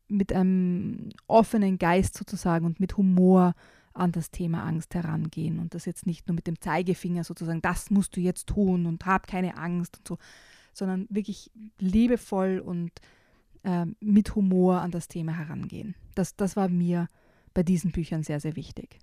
mit 0.07 0.33
einem 0.33 1.11
offenen 1.27 1.79
Geist 1.79 2.17
sozusagen 2.17 2.65
und 2.65 2.81
mit 2.81 2.97
Humor 2.97 3.55
an 3.93 4.13
das 4.13 4.31
Thema 4.31 4.63
Angst 4.63 4.95
herangehen 4.95 5.59
und 5.59 5.75
das 5.75 5.85
jetzt 5.85 6.07
nicht 6.07 6.29
nur 6.29 6.37
mit 6.37 6.47
dem 6.47 6.61
Zeigefinger 6.61 7.25
sozusagen, 7.25 7.61
das 7.61 7.91
musst 7.91 8.17
du 8.17 8.21
jetzt 8.21 8.47
tun 8.47 8.87
und 8.87 9.05
hab 9.05 9.27
keine 9.27 9.57
Angst 9.57 9.99
und 9.99 10.09
so, 10.09 10.19
sondern 10.73 11.09
wirklich 11.11 11.51
liebevoll 11.81 12.63
und 12.65 12.93
äh, 13.65 13.87
mit 14.01 14.35
Humor 14.37 14.81
an 14.81 14.93
das 14.93 15.09
Thema 15.09 15.33
herangehen. 15.33 15.97
Das, 16.15 16.37
das 16.37 16.55
war 16.55 16.69
mir 16.69 17.09
bei 17.55 17.65
diesen 17.65 17.91
Büchern 17.91 18.23
sehr, 18.23 18.39
sehr 18.39 18.55
wichtig. 18.55 19.01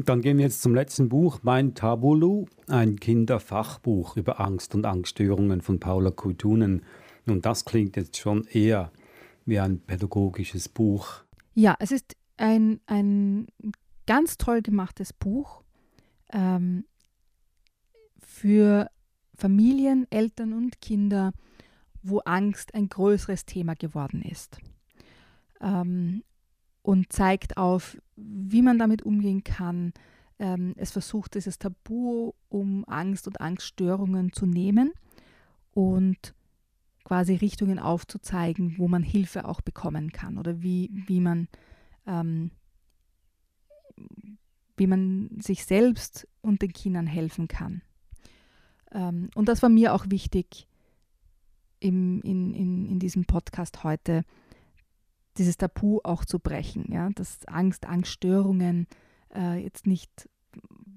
Dann 0.00 0.22
gehen 0.22 0.38
wir 0.38 0.44
jetzt 0.44 0.62
zum 0.62 0.76
letzten 0.76 1.08
Buch, 1.08 1.40
Mein 1.42 1.74
Tabulu, 1.74 2.46
ein 2.68 3.00
Kinderfachbuch 3.00 4.16
über 4.16 4.40
Angst 4.40 4.76
und 4.76 4.86
Angststörungen 4.86 5.60
von 5.60 5.80
Paula 5.80 6.12
Kutunen. 6.12 6.84
Und 7.26 7.44
das 7.44 7.64
klingt 7.64 7.96
jetzt 7.96 8.16
schon 8.16 8.44
eher 8.44 8.92
wie 9.44 9.58
ein 9.58 9.80
pädagogisches 9.80 10.68
Buch. 10.68 11.24
Ja, 11.54 11.74
es 11.80 11.90
ist 11.90 12.14
ein, 12.36 12.80
ein 12.86 13.48
ganz 14.06 14.38
toll 14.38 14.62
gemachtes 14.62 15.12
Buch 15.12 15.64
ähm, 16.32 16.84
für 18.20 18.88
Familien, 19.34 20.06
Eltern 20.10 20.52
und 20.52 20.80
Kinder, 20.80 21.32
wo 22.04 22.20
Angst 22.20 22.72
ein 22.72 22.88
größeres 22.88 23.46
Thema 23.46 23.74
geworden 23.74 24.22
ist. 24.22 24.58
Ähm, 25.60 26.22
und 26.88 27.12
zeigt 27.12 27.58
auf, 27.58 27.98
wie 28.16 28.62
man 28.62 28.78
damit 28.78 29.02
umgehen 29.02 29.44
kann. 29.44 29.92
Ähm, 30.38 30.72
es 30.78 30.90
versucht, 30.90 31.34
dieses 31.34 31.58
Tabu 31.58 32.32
um 32.48 32.86
Angst 32.86 33.26
und 33.26 33.42
Angststörungen 33.42 34.32
zu 34.32 34.46
nehmen 34.46 34.94
und 35.74 36.32
quasi 37.04 37.34
Richtungen 37.34 37.78
aufzuzeigen, 37.78 38.78
wo 38.78 38.88
man 38.88 39.02
Hilfe 39.02 39.44
auch 39.44 39.60
bekommen 39.60 40.12
kann 40.12 40.38
oder 40.38 40.62
wie, 40.62 40.88
wie 40.90 41.20
man 41.20 41.48
ähm, 42.06 42.52
wie 44.78 44.86
man 44.86 45.28
sich 45.42 45.66
selbst 45.66 46.26
und 46.40 46.62
den 46.62 46.72
Kindern 46.72 47.06
helfen 47.06 47.48
kann. 47.48 47.82
Ähm, 48.92 49.28
und 49.34 49.50
das 49.50 49.60
war 49.60 49.68
mir 49.68 49.92
auch 49.92 50.06
wichtig 50.08 50.66
im, 51.80 52.22
in, 52.22 52.54
in, 52.54 52.86
in 52.86 52.98
diesem 52.98 53.26
Podcast 53.26 53.84
heute, 53.84 54.24
dieses 55.38 55.56
Tabu 55.56 56.00
auch 56.04 56.24
zu 56.24 56.38
brechen. 56.38 56.86
Ja? 56.92 57.10
Dass 57.10 57.44
Angst, 57.46 57.86
Angststörungen 57.86 58.86
äh, 59.34 59.62
jetzt 59.62 59.86
nicht 59.86 60.28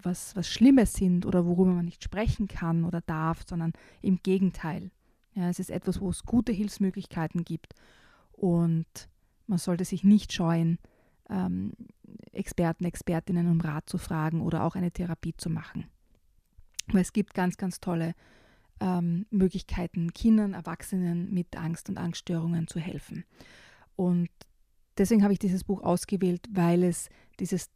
was, 0.03 0.35
was 0.35 0.47
Schlimmes 0.47 0.93
sind 0.93 1.25
oder 1.25 1.45
worüber 1.45 1.71
man 1.71 1.85
nicht 1.85 2.03
sprechen 2.03 2.47
kann 2.47 2.83
oder 2.83 3.01
darf, 3.01 3.43
sondern 3.47 3.73
im 4.01 4.19
Gegenteil. 4.23 4.91
Ja, 5.33 5.49
es 5.49 5.59
ist 5.59 5.69
etwas, 5.69 6.01
wo 6.01 6.09
es 6.09 6.23
gute 6.23 6.51
Hilfsmöglichkeiten 6.51 7.43
gibt 7.43 7.73
und 8.33 8.85
man 9.47 9.59
sollte 9.59 9.85
sich 9.85 10.03
nicht 10.03 10.33
scheuen, 10.33 10.79
ähm, 11.29 11.73
Experten, 12.31 12.85
Expertinnen 12.85 13.47
um 13.47 13.61
Rat 13.61 13.87
zu 13.87 13.97
fragen 13.97 14.41
oder 14.41 14.63
auch 14.63 14.75
eine 14.75 14.91
Therapie 14.91 15.35
zu 15.35 15.49
machen. 15.49 15.85
Weil 16.87 17.01
es 17.01 17.13
gibt 17.13 17.33
ganz, 17.33 17.57
ganz 17.57 17.79
tolle 17.79 18.13
ähm, 18.79 19.25
Möglichkeiten, 19.29 20.13
Kindern, 20.13 20.53
Erwachsenen 20.53 21.33
mit 21.33 21.55
Angst 21.55 21.89
und 21.89 21.97
Angststörungen 21.97 22.67
zu 22.67 22.79
helfen. 22.79 23.23
Und 23.95 24.29
deswegen 24.97 25.23
habe 25.23 25.33
ich 25.33 25.39
dieses 25.39 25.63
Buch 25.63 25.81
ausgewählt, 25.83 26.47
weil 26.51 26.83
es, 26.83 27.09
dieses, 27.39 27.69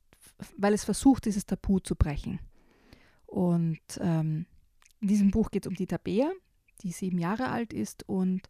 weil 0.57 0.73
es 0.73 0.83
versucht, 0.83 1.25
dieses 1.25 1.45
Tabu 1.45 1.79
zu 1.79 1.95
brechen. 1.95 2.39
Und 3.25 3.79
ähm, 3.99 4.45
in 5.01 5.07
diesem 5.07 5.31
Buch 5.31 5.51
geht 5.51 5.65
es 5.65 5.69
um 5.69 5.75
die 5.75 5.87
Tabea, 5.87 6.31
die 6.81 6.91
sieben 6.91 7.19
Jahre 7.19 7.49
alt 7.49 7.73
ist 7.73 8.07
und 8.07 8.49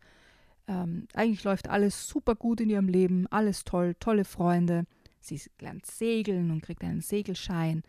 ähm, 0.67 1.08
eigentlich 1.13 1.43
läuft 1.43 1.69
alles 1.69 2.08
super 2.08 2.36
gut 2.36 2.60
in 2.60 2.69
ihrem 2.69 2.88
Leben, 2.88 3.28
alles 3.28 3.63
toll, 3.63 3.95
tolle 3.99 4.25
Freunde. 4.25 4.86
Sie 5.19 5.39
lernt 5.60 5.86
segeln 5.86 6.51
und 6.51 6.62
kriegt 6.62 6.84
einen 6.84 7.01
Segelschein. 7.01 7.84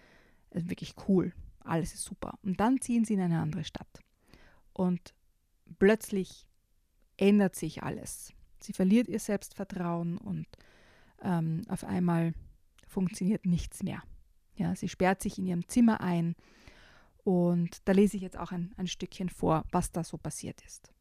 ist 0.50 0.68
wirklich 0.68 0.94
cool. 1.08 1.32
Alles 1.60 1.94
ist 1.94 2.04
super. 2.04 2.38
Und 2.42 2.60
dann 2.60 2.80
ziehen 2.80 3.04
sie 3.04 3.14
in 3.14 3.20
eine 3.20 3.40
andere 3.40 3.64
Stadt. 3.64 4.00
Und 4.72 5.14
plötzlich 5.78 6.46
ändert 7.16 7.56
sich 7.56 7.82
alles. 7.82 8.32
Sie 8.66 8.72
verliert 8.72 9.07
ihr 9.07 9.20
Selbstvertrauen 9.20 10.18
und 10.18 10.46
ähm, 11.22 11.62
auf 11.68 11.85
einmal 11.85 12.35
funktioniert 12.88 13.46
nichts 13.46 13.85
mehr. 13.85 14.02
Ja, 14.57 14.74
sie 14.74 14.88
sperrt 14.88 15.22
sich 15.22 15.38
in 15.38 15.46
ihrem 15.46 15.68
Zimmer 15.68 16.00
ein 16.00 16.35
und 17.22 17.79
da 17.85 17.92
lese 17.92 18.16
ich 18.16 18.24
jetzt 18.24 18.37
auch 18.37 18.50
ein, 18.50 18.74
ein 18.76 18.88
Stückchen 18.88 19.29
vor, 19.29 19.64
was 19.70 19.92
da 19.92 20.02
so 20.02 20.18
passiert 20.18 20.62
ist. 20.66 20.92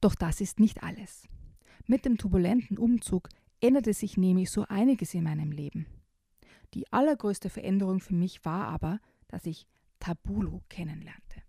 Doch 0.00 0.14
das 0.14 0.40
ist 0.40 0.60
nicht 0.60 0.82
alles. 0.82 1.28
Mit 1.86 2.06
dem 2.06 2.16
turbulenten 2.16 2.78
Umzug 2.78 3.28
änderte 3.60 3.92
sich 3.92 4.16
nämlich 4.16 4.50
so 4.50 4.64
einiges 4.66 5.12
in 5.12 5.24
meinem 5.24 5.52
Leben. 5.52 5.86
Die 6.72 6.90
allergrößte 6.90 7.50
Veränderung 7.50 8.00
für 8.00 8.14
mich 8.14 8.46
war 8.46 8.68
aber, 8.68 8.98
dass 9.28 9.44
ich 9.44 9.66
Tabulo 9.98 10.62
kennenlernte. 10.70 11.42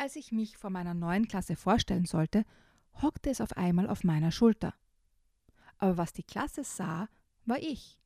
Als 0.00 0.16
ich 0.16 0.32
mich 0.32 0.56
vor 0.56 0.70
meiner 0.70 0.94
neuen 0.94 1.28
Klasse 1.28 1.56
vorstellen 1.56 2.06
sollte, 2.06 2.46
hockte 3.02 3.28
es 3.28 3.42
auf 3.42 3.58
einmal 3.58 3.86
auf 3.86 4.02
meiner 4.02 4.30
Schulter. 4.30 4.72
Aber 5.76 5.98
was 5.98 6.14
die 6.14 6.22
Klasse 6.22 6.64
sah, 6.64 7.10
war 7.44 7.58
ich. 7.58 7.98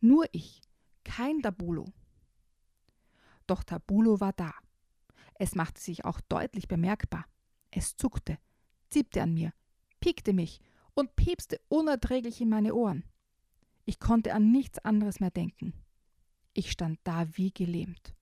Nur 0.00 0.26
ich, 0.32 0.60
kein 1.02 1.40
Tabulo. 1.40 1.94
Doch 3.46 3.64
Tabulo 3.64 4.20
war 4.20 4.34
da. 4.34 4.52
Es 5.32 5.54
machte 5.54 5.80
sich 5.80 6.04
auch 6.04 6.20
deutlich 6.20 6.68
bemerkbar. 6.68 7.24
Es 7.70 7.96
zuckte, 7.96 8.36
zippte 8.90 9.22
an 9.22 9.32
mir, 9.32 9.54
piekte 9.98 10.34
mich 10.34 10.60
und 10.92 11.16
piepste 11.16 11.58
unerträglich 11.70 12.42
in 12.42 12.50
meine 12.50 12.74
Ohren. 12.74 13.02
Ich 13.86 13.98
konnte 13.98 14.34
an 14.34 14.52
nichts 14.52 14.78
anderes 14.80 15.20
mehr 15.20 15.30
denken. 15.30 15.72
Ich 16.52 16.70
stand 16.70 17.00
da 17.04 17.34
wie 17.34 17.50
gelähmt. 17.50 18.14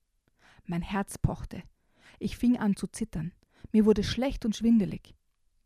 Mein 0.63 0.83
Herz 0.83 1.17
pochte. 1.17 1.63
Ich 2.19 2.37
fing 2.37 2.57
an 2.57 2.75
zu 2.75 2.87
zittern. 2.87 3.33
Mir 3.71 3.85
wurde 3.85 4.03
schlecht 4.03 4.45
und 4.45 4.55
schwindelig. 4.55 5.15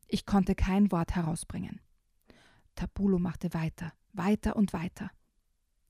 Ich 0.08 0.26
konnte 0.26 0.56
kein 0.56 0.92
Wort 0.92 1.16
herausbringen. 1.16 1.82
Tabulo 2.76 3.20
machte 3.20 3.54
weiter, 3.54 3.94
weiter 4.14 4.56
und 4.56 4.74
weiter. 4.74 5.12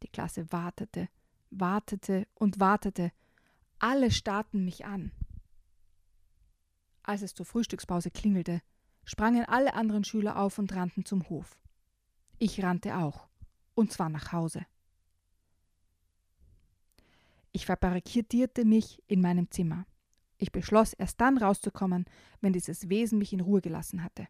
Die 0.01 0.07
Klasse 0.07 0.51
wartete, 0.51 1.09
wartete 1.49 2.27
und 2.35 2.59
wartete. 2.59 3.11
Alle 3.79 4.11
starrten 4.11 4.63
mich 4.63 4.85
an. 4.85 5.11
Als 7.03 7.21
es 7.21 7.33
zur 7.33 7.45
Frühstückspause 7.45 8.11
klingelte, 8.11 8.61
sprangen 9.03 9.45
alle 9.45 9.73
anderen 9.73 10.03
Schüler 10.03 10.39
auf 10.39 10.57
und 10.57 10.73
rannten 10.73 11.03
zum 11.05 11.27
Hof. 11.29 11.59
Ich 12.39 12.63
rannte 12.63 12.97
auch, 12.97 13.27
und 13.75 13.91
zwar 13.91 14.09
nach 14.09 14.31
Hause. 14.31 14.65
Ich 17.51 17.65
verbarrikadierte 17.65 18.65
mich 18.65 19.03
in 19.07 19.21
meinem 19.21 19.51
Zimmer. 19.51 19.85
Ich 20.43 20.51
beschloss, 20.51 20.91
erst 20.91 21.21
dann 21.21 21.37
rauszukommen, 21.37 22.03
wenn 22.41 22.51
dieses 22.51 22.89
Wesen 22.89 23.17
mich 23.17 23.31
in 23.31 23.39
Ruhe 23.39 23.61
gelassen 23.61 24.03
hatte. 24.03 24.27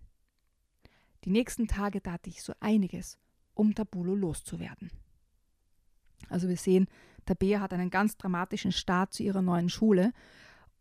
Die 1.23 1.31
nächsten 1.31 1.67
Tage 1.67 2.03
tat 2.03 2.27
ich 2.27 2.43
so 2.43 2.53
einiges, 2.59 3.17
um 3.55 3.73
Tabulo 3.73 4.13
loszuwerden. 4.13 4.91
Also 6.29 6.47
wir 6.47 6.57
sehen, 6.57 6.87
Tabea 7.25 7.61
hat 7.61 7.73
einen 7.73 7.89
ganz 7.89 8.15
dramatischen 8.15 8.71
Start 8.71 9.11
zu 9.11 9.23
ihrer 9.23 9.41
neuen 9.41 9.69
Schule. 9.69 10.13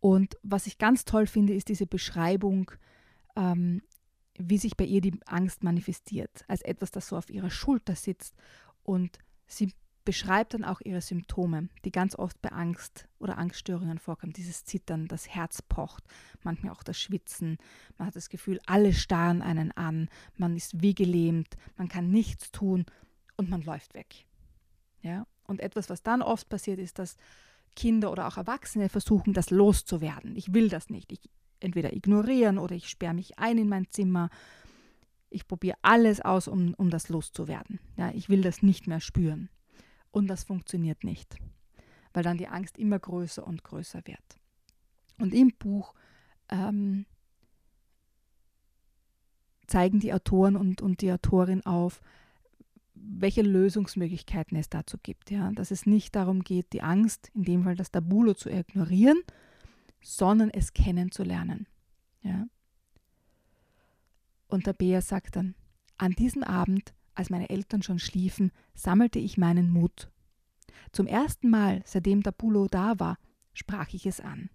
Und 0.00 0.36
was 0.42 0.66
ich 0.66 0.76
ganz 0.76 1.06
toll 1.06 1.26
finde, 1.26 1.54
ist 1.54 1.70
diese 1.70 1.86
Beschreibung 1.86 2.70
ähm, 3.34 3.80
wie 4.38 4.58
sich 4.58 4.76
bei 4.76 4.84
ihr 4.84 5.00
die 5.00 5.18
Angst 5.24 5.62
manifestiert, 5.62 6.44
als 6.46 6.60
etwas, 6.60 6.90
das 6.90 7.08
so 7.08 7.16
auf 7.16 7.30
ihrer 7.30 7.50
Schulter 7.50 7.94
sitzt. 7.94 8.34
Und 8.82 9.18
sie 9.46 9.72
beschreibt 10.04 10.54
dann 10.54 10.64
auch 10.64 10.80
ihre 10.80 11.00
Symptome, 11.00 11.68
die 11.84 11.92
ganz 11.92 12.16
oft 12.16 12.40
bei 12.42 12.50
Angst 12.50 13.08
oder 13.18 13.38
Angststörungen 13.38 13.98
vorkommen. 13.98 14.32
Dieses 14.32 14.64
Zittern, 14.64 15.08
das 15.08 15.28
Herz 15.28 15.62
pocht, 15.62 16.04
manchmal 16.42 16.72
auch 16.72 16.82
das 16.82 16.98
Schwitzen. 17.00 17.58
Man 17.98 18.08
hat 18.08 18.16
das 18.16 18.28
Gefühl, 18.28 18.60
alle 18.66 18.92
starren 18.92 19.42
einen 19.42 19.72
an, 19.72 20.08
man 20.36 20.56
ist 20.56 20.82
wie 20.82 20.94
gelähmt, 20.94 21.56
man 21.76 21.88
kann 21.88 22.10
nichts 22.10 22.50
tun 22.50 22.86
und 23.36 23.50
man 23.50 23.62
läuft 23.62 23.94
weg. 23.94 24.26
Ja? 25.02 25.26
Und 25.44 25.60
etwas, 25.60 25.90
was 25.90 26.02
dann 26.02 26.22
oft 26.22 26.48
passiert, 26.48 26.78
ist, 26.78 26.98
dass 26.98 27.16
Kinder 27.74 28.12
oder 28.12 28.28
auch 28.28 28.36
Erwachsene 28.36 28.88
versuchen, 28.88 29.32
das 29.32 29.50
loszuwerden. 29.50 30.36
Ich 30.36 30.52
will 30.52 30.68
das 30.68 30.90
nicht. 30.90 31.12
Ich 31.12 31.30
entweder 31.62 31.92
ignorieren 31.94 32.58
oder 32.58 32.74
ich 32.74 32.88
sperre 32.88 33.14
mich 33.14 33.38
ein 33.38 33.58
in 33.58 33.68
mein 33.68 33.88
Zimmer. 33.90 34.30
Ich 35.30 35.46
probiere 35.46 35.78
alles 35.82 36.20
aus, 36.20 36.48
um, 36.48 36.74
um 36.74 36.90
das 36.90 37.08
loszuwerden. 37.08 37.80
Ja, 37.96 38.10
ich 38.12 38.28
will 38.28 38.42
das 38.42 38.62
nicht 38.62 38.86
mehr 38.86 39.00
spüren. 39.00 39.48
Und 40.12 40.28
das 40.28 40.44
funktioniert 40.44 41.02
nicht, 41.02 41.36
weil 42.12 42.22
dann 42.22 42.38
die 42.38 42.46
Angst 42.46 42.78
immer 42.78 42.98
größer 42.98 43.44
und 43.44 43.64
größer 43.64 44.02
wird. 44.06 44.38
Und 45.18 45.34
im 45.34 45.52
Buch 45.58 45.94
ähm, 46.48 47.06
zeigen 49.66 50.00
die 50.00 50.12
Autoren 50.12 50.56
und, 50.56 50.82
und 50.82 51.00
die 51.00 51.10
Autorin 51.10 51.64
auf, 51.64 52.00
welche 52.94 53.42
Lösungsmöglichkeiten 53.42 54.56
es 54.56 54.68
dazu 54.68 54.98
gibt. 55.02 55.30
Ja? 55.30 55.50
Dass 55.52 55.70
es 55.70 55.86
nicht 55.86 56.14
darum 56.14 56.44
geht, 56.44 56.72
die 56.72 56.82
Angst, 56.82 57.30
in 57.34 57.44
dem 57.44 57.64
Fall 57.64 57.74
das 57.74 57.90
Tabulo, 57.90 58.34
zu 58.34 58.50
ignorieren, 58.50 59.20
sondern 60.02 60.50
es 60.50 60.74
kennenzulernen. 60.74 61.66
Ja? 62.22 62.46
Und 64.48 64.66
der 64.66 64.74
Bär 64.74 65.00
sagt 65.00 65.36
dann, 65.36 65.54
an 65.96 66.12
diesem 66.12 66.42
Abend, 66.42 66.92
als 67.22 67.30
meine 67.30 67.50
Eltern 67.50 67.84
schon 67.84 68.00
schliefen, 68.00 68.50
sammelte 68.74 69.20
ich 69.20 69.38
meinen 69.38 69.70
Mut. 69.70 70.10
Zum 70.90 71.06
ersten 71.06 71.50
Mal, 71.50 71.80
seitdem 71.86 72.24
Tabulo 72.24 72.66
da 72.66 72.98
war, 72.98 73.16
sprach 73.52 73.92
ich 73.92 74.06
es 74.06 74.20
an. 74.20 74.50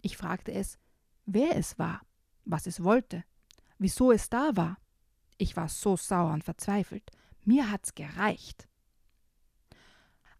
Ich 0.00 0.16
fragte 0.16 0.52
es, 0.52 0.78
wer 1.26 1.56
es 1.56 1.76
war, 1.76 2.02
was 2.44 2.68
es 2.68 2.84
wollte, 2.84 3.24
wieso 3.78 4.12
es 4.12 4.30
da 4.30 4.52
war. 4.54 4.78
Ich 5.38 5.56
war 5.56 5.68
so 5.68 5.96
sauer 5.96 6.32
und 6.32 6.44
verzweifelt. 6.44 7.10
Mir 7.44 7.68
hat's 7.68 7.96
gereicht. 7.96 8.68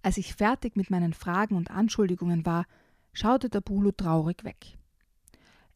Als 0.03 0.17
ich 0.17 0.37
fertig 0.37 0.77
mit 0.77 0.91
meinen 0.91 1.13
Fragen 1.13 1.57
und 1.57 1.73
Anschuldigungen 1.73 2.47
war, 2.47 2.67
schaute 3.13 3.51
der 3.51 3.63
Bulu 3.63 3.91
traurig 3.91 4.45
weg. 4.45 4.79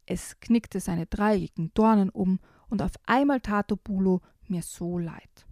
Es 0.07 0.39
knickte 0.39 0.79
seine 0.79 1.07
dreieckigen 1.07 1.73
Dornen 1.75 2.09
um 2.09 2.39
und 2.69 2.83
auf 2.83 2.93
einmal 3.05 3.41
tat 3.41 3.71
der 3.71 3.77
Bulu 3.77 4.21
mir 4.47 4.63
so 4.63 4.97
leid. 4.97 5.47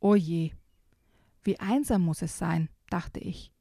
O 0.00 0.14
je, 0.14 0.52
wie 1.42 1.60
einsam 1.60 2.02
muss 2.02 2.22
es 2.22 2.36
sein, 2.38 2.68
dachte 2.88 3.20
ich. 3.20 3.52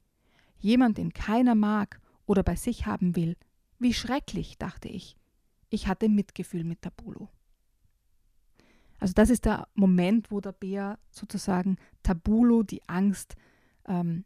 Jemand, 0.58 0.98
den 0.98 1.14
keiner 1.14 1.56
mag 1.56 2.02
oder 2.26 2.44
bei 2.44 2.56
sich 2.56 2.86
haben 2.86 3.16
will. 3.16 3.38
Wie 3.78 3.94
schrecklich, 3.94 4.58
dachte 4.58 4.90
ich. 4.90 5.16
Ich 5.70 5.88
hatte 5.88 6.10
Mitgefühl 6.10 6.64
mit 6.64 6.84
der 6.84 6.92
Bulu. 6.92 7.28
Also 9.00 9.14
das 9.14 9.30
ist 9.30 9.46
der 9.46 9.68
Moment, 9.74 10.30
wo 10.32 10.42
der 10.42 10.52
Bär 10.52 11.00
sozusagen 11.10 11.78
Tabulo, 12.04 12.64
die 12.64 12.88
Angst, 12.90 13.36
ähm, 13.88 14.26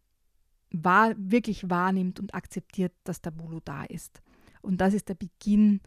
wahr, 0.72 1.14
wirklich 1.18 1.70
wahrnimmt 1.70 2.20
und 2.20 2.34
akzeptiert, 2.34 2.94
dass 3.04 3.22
Tabulo 3.22 3.60
da 3.64 3.84
ist. 3.84 4.22
Und 4.62 4.78
das 4.82 4.94
ist 4.94 5.10
der 5.10 5.16
Beginn 5.16 5.82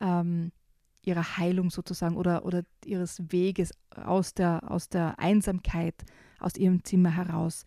ähm, 0.00 0.52
ihrer 1.02 1.38
Heilung 1.38 1.70
sozusagen 1.70 2.16
oder, 2.16 2.44
oder 2.44 2.62
ihres 2.84 3.22
Weges 3.30 3.72
aus 3.90 4.34
der, 4.34 4.70
aus 4.70 4.88
der 4.88 5.18
Einsamkeit, 5.18 5.94
aus 6.38 6.56
ihrem 6.56 6.84
Zimmer 6.84 7.10
heraus, 7.10 7.64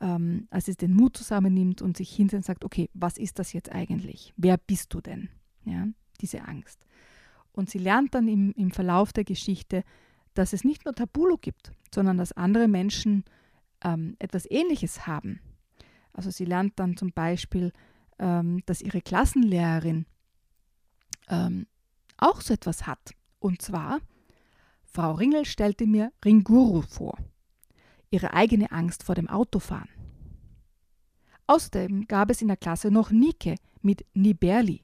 ähm, 0.00 0.46
als 0.50 0.66
sie 0.66 0.74
den 0.74 0.94
Mut 0.94 1.16
zusammennimmt 1.16 1.82
und 1.82 1.96
sich 1.96 2.14
hinsetzt 2.14 2.36
und 2.36 2.46
sagt, 2.46 2.64
okay, 2.64 2.90
was 2.94 3.18
ist 3.18 3.38
das 3.38 3.52
jetzt 3.52 3.72
eigentlich? 3.72 4.32
Wer 4.36 4.56
bist 4.58 4.92
du 4.94 5.00
denn? 5.00 5.28
Ja, 5.64 5.88
diese 6.20 6.42
Angst. 6.42 6.84
Und 7.52 7.70
sie 7.70 7.78
lernt 7.78 8.14
dann 8.14 8.28
im, 8.28 8.52
im 8.52 8.70
Verlauf 8.70 9.12
der 9.12 9.24
Geschichte, 9.24 9.84
dass 10.34 10.52
es 10.52 10.64
nicht 10.64 10.84
nur 10.84 10.94
Tabulo 10.94 11.38
gibt, 11.38 11.72
sondern 11.94 12.18
dass 12.18 12.32
andere 12.32 12.68
Menschen 12.68 13.24
ähm, 13.82 14.16
etwas 14.18 14.50
Ähnliches 14.50 15.06
haben. 15.06 15.40
Also 16.12 16.30
sie 16.30 16.44
lernt 16.44 16.78
dann 16.78 16.96
zum 16.96 17.12
Beispiel, 17.12 17.72
ähm, 18.18 18.62
dass 18.66 18.80
ihre 18.80 19.00
Klassenlehrerin 19.00 20.06
ähm, 21.28 21.66
auch 22.24 22.40
so 22.40 22.54
etwas 22.54 22.86
hat. 22.86 23.14
Und 23.38 23.60
zwar, 23.60 24.00
Frau 24.84 25.12
Ringel 25.12 25.44
stellte 25.44 25.86
mir 25.86 26.12
Ringuru 26.24 26.82
vor, 26.82 27.18
ihre 28.10 28.32
eigene 28.32 28.72
Angst 28.72 29.02
vor 29.02 29.14
dem 29.14 29.28
Autofahren. 29.28 29.90
Außerdem 31.46 32.06
gab 32.06 32.30
es 32.30 32.40
in 32.40 32.48
der 32.48 32.56
Klasse 32.56 32.90
noch 32.90 33.10
Nike 33.10 33.56
mit 33.82 34.06
Niberli, 34.14 34.82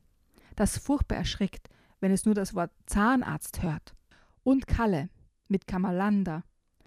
das 0.57 0.76
furchtbar 0.79 1.16
erschrickt, 1.16 1.68
wenn 2.00 2.12
es 2.12 2.26
nur 2.26 2.35
das 2.35 2.55
Wort 2.55 2.72
Zahnarzt 2.87 3.62
hört, 3.62 3.94
und 4.42 4.66
Kalle 4.66 5.09
mit 5.48 5.66
Kamalanda, 5.66 6.44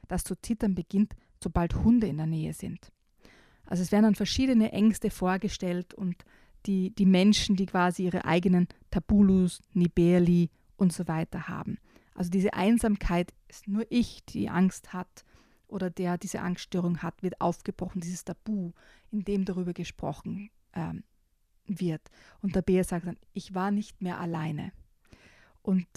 das 0.07 0.23
zu 0.23 0.35
zittern 0.39 0.75
beginnt, 0.75 1.15
sobald 1.41 1.75
Hunde 1.75 2.07
in 2.07 2.17
der 2.17 2.27
Nähe 2.27 2.53
sind. 2.53 2.91
Also 3.65 3.81
es 3.81 3.91
werden 3.91 4.03
dann 4.03 4.15
verschiedene 4.15 4.71
Ängste 4.71 5.09
vorgestellt 5.09 5.93
und 5.93 6.23
die, 6.65 6.93
die 6.95 7.05
Menschen, 7.05 7.55
die 7.55 7.65
quasi 7.65 8.05
ihre 8.05 8.25
eigenen 8.25 8.67
Tabulus, 8.91 9.61
Nibeli 9.73 10.49
und 10.77 10.93
so 10.93 11.07
weiter 11.07 11.47
haben. 11.47 11.77
Also 12.15 12.29
diese 12.29 12.53
Einsamkeit 12.53 13.33
ist 13.47 13.67
nur 13.67 13.85
ich, 13.89 14.23
die 14.25 14.49
Angst 14.49 14.93
hat 14.93 15.25
oder 15.67 15.89
der 15.89 16.17
diese 16.17 16.41
Angststörung 16.41 17.01
hat, 17.01 17.23
wird 17.23 17.41
aufgebrochen, 17.41 18.01
dieses 18.01 18.23
Tabu, 18.23 18.71
in 19.11 19.23
dem 19.23 19.45
darüber 19.45 19.73
gesprochen 19.73 20.49
ähm, 20.73 21.03
wird. 21.65 22.01
Und 22.41 22.55
der 22.55 22.61
Bär 22.61 22.83
sagt 22.83 23.07
dann, 23.07 23.17
ich 23.33 23.53
war 23.55 23.71
nicht 23.71 24.01
mehr 24.01 24.19
alleine. 24.19 24.71
Und 25.61 25.87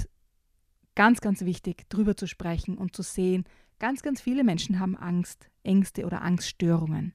ganz, 0.94 1.20
ganz 1.20 1.44
wichtig, 1.44 1.84
darüber 1.88 2.16
zu 2.16 2.26
sprechen 2.26 2.78
und 2.78 2.96
zu 2.96 3.02
sehen, 3.02 3.44
ganz, 3.78 4.02
ganz 4.02 4.20
viele 4.20 4.44
Menschen 4.44 4.80
haben 4.80 4.96
Angst, 4.96 5.50
Ängste 5.62 6.06
oder 6.06 6.22
Angststörungen. 6.22 7.12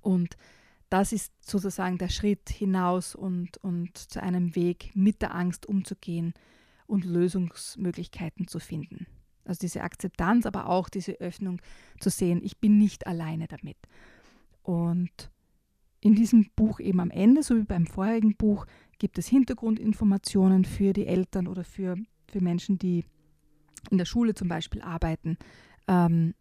Und 0.00 0.36
das 0.88 1.12
ist 1.12 1.32
sozusagen 1.44 1.98
der 1.98 2.08
Schritt 2.08 2.48
hinaus 2.48 3.14
und, 3.14 3.56
und 3.58 3.96
zu 3.96 4.22
einem 4.22 4.54
Weg, 4.54 4.92
mit 4.94 5.22
der 5.22 5.34
Angst 5.34 5.66
umzugehen 5.66 6.32
und 6.86 7.04
Lösungsmöglichkeiten 7.04 8.46
zu 8.46 8.58
finden. 8.58 9.06
Also 9.44 9.60
diese 9.60 9.82
Akzeptanz, 9.82 10.46
aber 10.46 10.68
auch 10.68 10.88
diese 10.88 11.20
Öffnung 11.20 11.60
zu 12.00 12.10
sehen, 12.10 12.40
ich 12.42 12.58
bin 12.58 12.78
nicht 12.78 13.06
alleine 13.06 13.46
damit. 13.46 13.76
Und 14.62 15.30
in 16.00 16.14
diesem 16.14 16.50
Buch 16.56 16.80
eben 16.80 17.00
am 17.00 17.10
Ende, 17.10 17.42
so 17.42 17.56
wie 17.56 17.62
beim 17.62 17.86
vorherigen 17.86 18.36
Buch, 18.36 18.66
gibt 18.98 19.18
es 19.18 19.26
Hintergrundinformationen 19.28 20.64
für 20.64 20.92
die 20.92 21.06
Eltern 21.06 21.46
oder 21.46 21.64
für 21.64 21.96
für 22.28 22.40
Menschen, 22.40 22.78
die 22.78 23.04
in 23.90 23.98
der 23.98 24.04
Schule 24.04 24.34
zum 24.34 24.48
Beispiel 24.48 24.82
arbeiten, 24.82 25.38
ähm, 25.88 26.34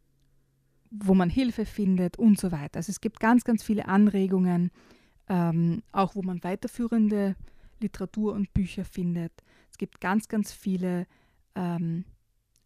wo 1.04 1.14
man 1.14 1.30
Hilfe 1.30 1.66
findet 1.66 2.18
und 2.18 2.40
so 2.40 2.52
weiter. 2.52 2.78
Also 2.78 2.92
es 2.92 3.02
gibt 3.02 3.20
ganz, 3.20 3.44
ganz 3.44 3.64
viele 3.64 3.88
Anregungen, 3.88 4.72
ähm, 5.28 5.82
auch 5.92 6.16
wo 6.16 6.22
man 6.22 6.44
weiterführende 6.44 7.36
Literatur 7.80 8.34
und 8.34 8.54
Bücher 8.54 8.86
findet. 8.86 9.32
Es 9.72 9.78
gibt 9.78 10.00
ganz, 10.00 10.28
ganz 10.28 10.54
viele 10.54 11.08
ähm, 11.56 12.06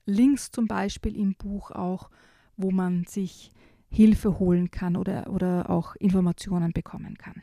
Links 0.05 0.51
zum 0.51 0.67
Beispiel 0.67 1.15
im 1.15 1.35
Buch 1.35 1.71
auch, 1.71 2.09
wo 2.57 2.71
man 2.71 3.05
sich 3.05 3.51
Hilfe 3.89 4.39
holen 4.39 4.69
kann 4.69 4.95
oder, 4.95 5.29
oder 5.31 5.69
auch 5.69 5.95
Informationen 5.95 6.73
bekommen 6.73 7.17
kann. 7.17 7.41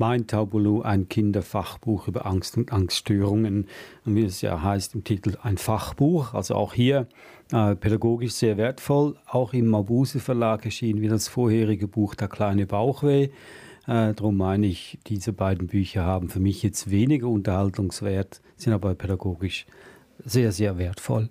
Mein 0.00 0.28
Taubulu, 0.28 0.82
ein 0.82 1.08
Kinderfachbuch 1.08 2.06
über 2.06 2.24
Angst 2.24 2.56
und 2.56 2.72
Angststörungen. 2.72 3.66
Und 4.04 4.14
wie 4.14 4.22
es 4.22 4.40
ja 4.42 4.62
heißt 4.62 4.94
im 4.94 5.02
Titel, 5.02 5.36
ein 5.42 5.58
Fachbuch. 5.58 6.34
Also 6.34 6.54
auch 6.54 6.72
hier 6.72 7.08
äh, 7.52 7.74
pädagogisch 7.76 8.32
sehr 8.32 8.56
wertvoll. 8.56 9.16
Auch 9.26 9.52
im 9.52 9.66
Mabuse 9.66 10.20
Verlag 10.20 10.64
erschien 10.64 11.00
wie 11.00 11.08
das 11.08 11.28
vorherige 11.28 11.88
Buch 11.88 12.14
Der 12.14 12.28
kleine 12.28 12.66
Bauchweh. 12.66 13.30
Äh, 13.86 14.14
darum 14.14 14.36
meine 14.36 14.66
ich, 14.66 14.98
diese 15.06 15.32
beiden 15.32 15.66
Bücher 15.66 16.04
haben 16.04 16.28
für 16.28 16.40
mich 16.40 16.62
jetzt 16.62 16.90
weniger 16.90 17.28
Unterhaltungswert, 17.28 18.42
sind 18.56 18.74
aber 18.74 18.94
pädagogisch 18.94 19.66
sehr, 20.24 20.52
sehr 20.52 20.76
wertvoll. 20.76 21.30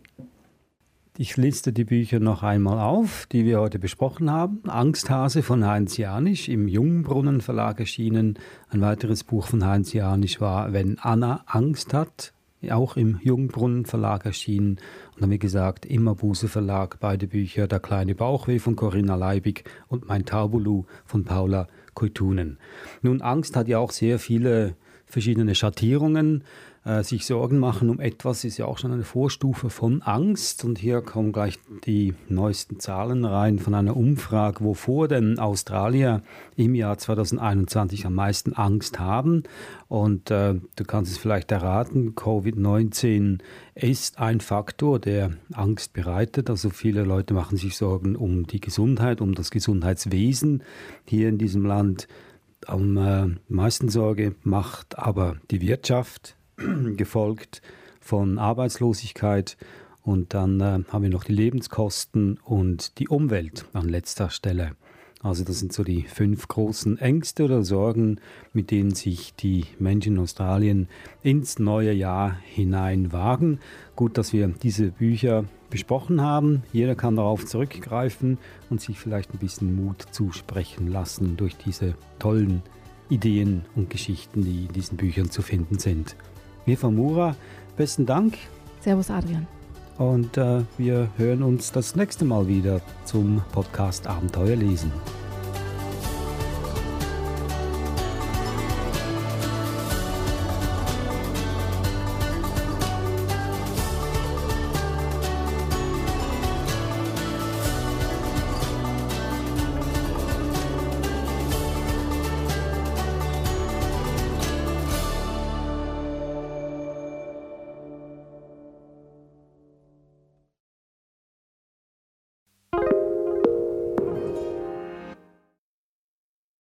Ich 1.20 1.36
liste 1.36 1.74
die 1.74 1.84
Bücher 1.84 2.20
noch 2.20 2.44
einmal 2.44 2.80
auf, 2.80 3.26
die 3.32 3.44
wir 3.44 3.60
heute 3.60 3.80
besprochen 3.80 4.30
haben. 4.30 4.62
Angsthase 4.68 5.42
von 5.42 5.66
Heinz 5.66 5.98
Janisch, 5.98 6.48
im 6.48 6.68
Jungbrunnen 6.68 7.42
Verlag 7.42 7.80
erschienen. 7.80 8.38
Ein 8.70 8.82
weiteres 8.82 9.24
Buch 9.24 9.48
von 9.48 9.66
Heinz 9.66 9.94
Janisch 9.94 10.40
war 10.42 10.74
Wenn 10.74 11.00
Anna 11.00 11.42
Angst 11.48 11.96
hat, 11.96 12.34
auch 12.72 12.98
im 12.98 13.20
Jungbrunnen 13.22 13.86
Verlag 13.86 14.26
erschienen. 14.26 14.78
Und 15.16 15.22
dann, 15.22 15.30
wie 15.30 15.40
gesagt, 15.40 15.86
im 15.86 16.04
Mabuse 16.04 16.48
Verlag 16.48 17.00
beide 17.00 17.28
Bücher 17.28 17.68
Der 17.68 17.80
kleine 17.80 18.16
Bauchweh 18.16 18.60
von 18.60 18.76
Corinna 18.76 19.16
Leibig 19.16 19.64
und 19.88 20.08
Mein 20.08 20.26
Taubulu 20.26 20.86
von 21.06 21.24
Paula 21.24 21.68
Koitunen. 21.94 22.58
Nun, 23.02 23.22
Angst 23.22 23.56
hat 23.56 23.68
ja 23.68 23.80
auch 23.80 23.92
sehr 23.92 24.20
viele 24.20 24.76
verschiedene 25.06 25.56
Schattierungen. 25.56 26.44
Äh, 26.88 27.04
sich 27.04 27.26
Sorgen 27.26 27.60
machen 27.60 27.90
um 27.90 28.00
etwas 28.00 28.46
ist 28.46 28.58
ja 28.58 28.66
auch 28.66 28.78
schon 28.78 28.94
eine 28.94 29.04
Vorstufe 29.04 29.70
von 29.70 30.02
Angst. 30.04 30.64
Und 30.64 30.80
hier 30.80 31.02
kommen 31.02 31.34
gleich 31.34 31.60
die 31.86 32.14
neuesten 32.30 32.80
Zahlen 32.80 33.26
rein 33.26 33.60
von 33.60 33.74
einer 33.74 33.98
Umfrage, 33.98 34.64
wovor 34.64 35.10
denn 35.10 35.38
Australier 35.38 36.22
im 36.56 36.76
Jahr 36.76 36.98
2021 36.98 38.06
am 38.06 38.16
meisten 38.16 38.54
Angst 38.54 39.00
haben. 39.00 39.44
Und 39.90 40.32
äh, 40.32 40.54
du 40.78 40.84
kannst 40.86 41.12
es 41.12 41.18
vielleicht 41.18 41.52
erraten, 41.52 42.16
Covid-19 42.16 43.40
ist 43.76 44.20
ein 44.20 44.40
Faktor, 44.40 45.00
der 45.00 45.32
Angst 45.52 45.92
bereitet. 45.92 46.50
Also 46.50 46.70
viele 46.70 47.04
Leute 47.04 47.34
machen 47.34 47.58
sich 47.58 47.76
Sorgen 47.76 48.16
um 48.16 48.48
die 48.48 48.62
Gesundheit, 48.62 49.20
um 49.20 49.36
das 49.36 49.52
Gesundheitswesen 49.52 50.64
hier 51.04 51.28
in 51.28 51.38
diesem 51.38 51.66
Land. 51.66 52.08
Am 52.66 52.96
äh, 52.98 53.28
meisten 53.50 53.90
Sorge 53.90 54.36
macht 54.44 54.98
aber 54.98 55.36
die 55.52 55.60
Wirtschaft, 55.60 56.37
gefolgt 56.98 57.62
von 58.00 58.40
Arbeitslosigkeit 58.40 59.58
und 60.02 60.34
dann 60.34 60.62
äh, 60.62 60.84
haben 60.90 61.04
wir 61.04 61.10
noch 61.10 61.26
die 61.26 61.34
Lebenskosten 61.34 62.40
und 62.44 62.98
die 63.00 63.10
Umwelt 63.10 63.66
an 63.74 63.90
letzter 63.90 64.30
Stelle. 64.30 64.72
Also 65.22 65.44
das 65.44 65.60
sind 65.60 65.74
so 65.74 65.84
die 65.84 66.04
fünf 66.04 66.48
großen 66.48 67.00
Ängste 67.00 67.44
oder 67.46 67.64
Sorgen, 67.64 68.20
mit 68.54 68.70
denen 68.72 68.94
sich 68.94 69.34
die 69.34 69.66
Menschen 69.80 70.14
in 70.14 70.20
Australien 70.20 70.88
ins 71.24 71.58
neue 71.60 71.92
Jahr 71.92 72.38
hinein 72.44 73.12
wagen. 73.12 73.60
Gut, 73.96 74.18
dass 74.18 74.32
wir 74.32 74.48
diese 74.48 74.92
Bücher 74.92 75.46
besprochen 75.70 76.22
haben. 76.22 76.64
Jeder 76.72 76.96
kann 76.96 77.16
darauf 77.16 77.46
zurückgreifen 77.46 78.38
und 78.70 78.80
sich 78.80 79.00
vielleicht 79.00 79.34
ein 79.34 79.40
bisschen 79.40 79.76
Mut 79.76 80.06
zusprechen 80.12 80.88
lassen 80.88 81.36
durch 81.36 81.58
diese 81.58 81.96
tollen 82.20 82.62
Ideen 83.10 83.66
und 83.76 83.90
Geschichten, 83.90 84.44
die 84.44 84.66
in 84.66 84.74
diesen 84.74 84.98
Büchern 84.98 85.32
zu 85.32 85.42
finden 85.42 85.80
sind. 85.80 86.16
Eva 86.68 86.92
Mura, 86.92 87.36
besten 87.78 88.06
Dank. 88.06 88.38
Servus 88.82 89.10
Adrian. 89.10 89.48
Und 89.98 90.38
äh, 90.38 90.62
wir 90.78 91.10
hören 91.18 91.42
uns 91.42 91.72
das 91.72 91.96
nächste 91.96 92.26
Mal 92.26 92.48
wieder 92.48 92.82
zum 93.06 93.42
Podcast 93.52 94.06
Abenteuer 94.06 94.56
lesen. 94.56 94.92